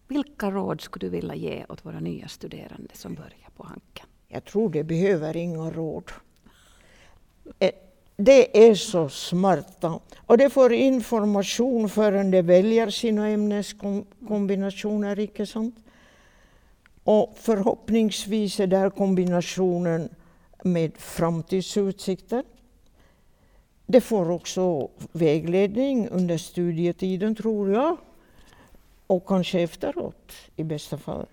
Vilka 0.08 0.52
råd 0.52 0.82
skulle 0.82 1.06
du 1.06 1.10
vilja 1.10 1.36
ge 1.36 1.66
åt 1.70 1.86
våra 1.86 2.00
nya 2.00 2.28
studerande 2.28 2.90
som 2.94 3.14
börjar 3.14 3.50
på 3.58 3.64
Hanken? 3.64 4.06
Jag 4.28 4.46
tror 4.46 4.70
de 4.70 4.84
behöver 4.84 5.38
inga 5.38 5.72
råd. 5.72 6.12
Eh, 7.60 7.72
det 8.18 8.70
är 8.70 8.76
så 8.76 9.10
smarta. 9.10 10.00
Och 10.16 10.38
de 10.38 10.50
får 10.50 10.74
information 10.74 11.90
förrän 11.90 12.32
de 12.32 12.42
väljer 12.42 12.90
sina 12.90 13.28
ämneskombinationer, 13.30 15.20
icke 15.20 15.46
sant? 15.46 15.76
Och 17.04 17.38
förhoppningsvis 17.40 18.60
är 18.60 18.68
där 18.68 18.90
kombinationen 18.90 20.10
med 20.66 20.98
framtidsutsikter. 20.98 22.44
De 23.86 24.02
får 24.02 24.30
också 24.32 24.90
vägledning 25.12 26.10
under 26.10 26.38
studietiden, 26.38 27.36
tror 27.36 27.72
jag. 27.72 27.98
Och 29.08 29.28
kanske 29.28 29.62
efteråt, 29.62 30.32
i 30.56 30.64
bästa 30.64 30.98
fall. 30.98 31.26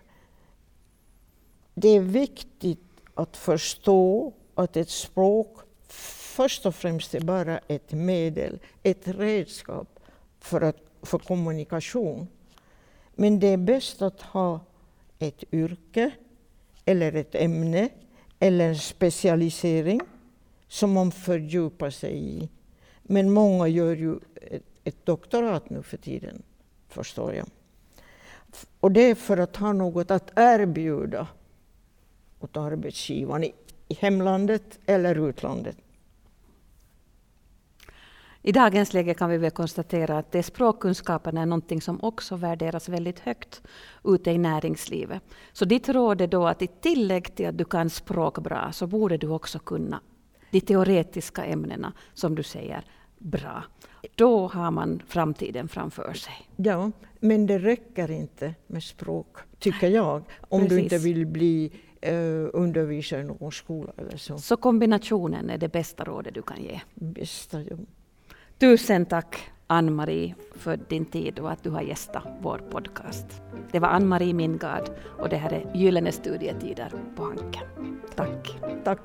Det 1.75 1.89
är 1.89 2.01
viktigt 2.01 2.85
att 3.15 3.37
förstå 3.37 4.33
att 4.55 4.77
ett 4.77 4.91
språk 4.91 5.57
först 5.89 6.67
och 6.67 6.75
främst 6.75 7.15
är 7.15 7.21
bara 7.21 7.59
ett 7.59 7.93
medel, 7.93 8.59
ett 8.83 9.09
redskap 9.09 10.01
för, 10.41 10.61
att, 10.61 10.81
för 11.03 11.19
kommunikation. 11.19 12.29
Men 13.15 13.41
det 13.41 13.47
är 13.47 13.57
bäst 13.57 14.03
att 14.03 14.21
ha 14.21 14.61
ett 15.19 15.45
yrke 15.53 16.11
eller 16.85 17.13
ett 17.13 17.35
ämne 17.35 17.89
eller 18.43 18.69
en 18.69 18.79
specialisering 18.79 20.01
som 20.69 20.93
man 20.93 21.13
fördjupar 21.13 21.91
sig 21.91 22.19
i. 22.19 22.49
Men 23.03 23.31
många 23.31 23.69
gör 23.69 23.97
ju 23.97 24.17
ett, 24.35 24.63
ett 24.85 25.07
doktorat 25.07 25.71
nu 25.71 25.83
för 25.83 25.97
tiden, 25.97 26.43
förstår 26.89 27.35
jag. 27.35 27.47
Och 28.81 28.93
det 28.93 29.01
är 29.01 29.15
för 29.15 29.37
att 29.37 29.57
ha 29.57 29.73
något 29.73 30.11
att 30.11 30.33
erbjuda 30.37 31.27
åt 32.41 32.57
arbetsgivaren 32.57 33.45
i, 33.45 33.55
i 33.89 33.95
hemlandet 33.95 34.79
eller 34.87 35.29
utlandet. 35.29 35.77
I 38.45 38.53
dagens 38.53 38.93
läge 38.93 39.15
kan 39.15 39.31
vi 39.31 39.39
väl 39.39 39.51
konstatera 39.51 40.19
att 40.19 40.33
det 40.33 40.43
språkkunskaperna 40.43 41.43
är 41.43 41.47
någonting 41.47 41.81
som 41.81 42.01
också 42.03 42.37
värderas 42.37 42.89
väldigt 42.89 43.19
högt 43.19 43.63
ute 44.05 44.31
i 44.31 44.39
näringslivet. 44.39 45.23
Så 45.53 45.65
ditt 45.65 45.89
råd 45.89 46.21
är 46.21 46.27
då 46.27 46.47
att 46.47 46.63
i 46.63 46.67
tillägg 46.67 47.35
till 47.35 47.47
att 47.47 47.59
du 47.59 47.65
kan 47.65 47.91
språk 47.91 48.39
bra 48.39 48.73
så 48.73 48.87
borde 48.87 49.17
du 49.17 49.29
också 49.29 49.59
kunna 49.59 50.01
de 50.51 50.61
teoretiska 50.61 51.45
ämnena, 51.45 51.93
som 52.15 52.35
du 52.35 52.43
säger, 52.43 52.85
bra. 53.19 53.65
Då 54.15 54.49
har 54.49 54.71
man 54.71 55.03
framtiden 55.07 55.69
framför 55.69 56.13
sig. 56.13 56.35
Ja, 56.57 56.91
men 57.21 57.47
det 57.47 57.59
räcker 57.59 58.11
inte 58.11 58.55
med 58.67 58.83
språk, 58.83 59.37
tycker 59.59 59.89
jag, 59.89 60.23
om 60.41 60.61
Precis. 60.61 60.77
du 60.77 60.83
inte 60.83 60.99
vill 60.99 61.27
bli 61.27 61.73
uh, 62.09 62.49
undervisare 62.53 63.21
i 63.21 63.25
någon 63.25 63.53
skola 63.53 63.93
eller 63.97 64.17
så. 64.17 64.39
Så 64.39 64.57
kombinationen 64.57 65.51
är 65.51 65.59
det 65.59 65.69
bästa 65.69 66.05
rådet 66.05 66.35
du 66.35 66.43
kan 66.43 66.63
ge? 66.63 66.81
Bästa, 66.95 67.61
ja. 67.63 67.77
Tusen 68.63 69.07
tack 69.07 69.51
Ann-Marie 69.67 70.35
för 70.55 70.77
din 70.89 71.05
tid 71.05 71.39
och 71.39 71.51
att 71.51 71.63
du 71.63 71.71
har 71.71 71.83
gästat 71.83 72.23
vår 72.41 72.59
podcast. 72.59 73.27
Det 73.73 73.79
var 73.79 73.89
Ann-Marie 73.89 74.35
Mingard 74.35 74.89
och 75.19 75.29
det 75.29 75.37
här 75.37 75.53
är 75.53 75.71
Gyllene 75.75 76.13
studietider 76.13 76.93
på 77.17 77.25
Hanken. 77.25 78.01
Tack. 78.15 78.59
Tack. 78.85 79.01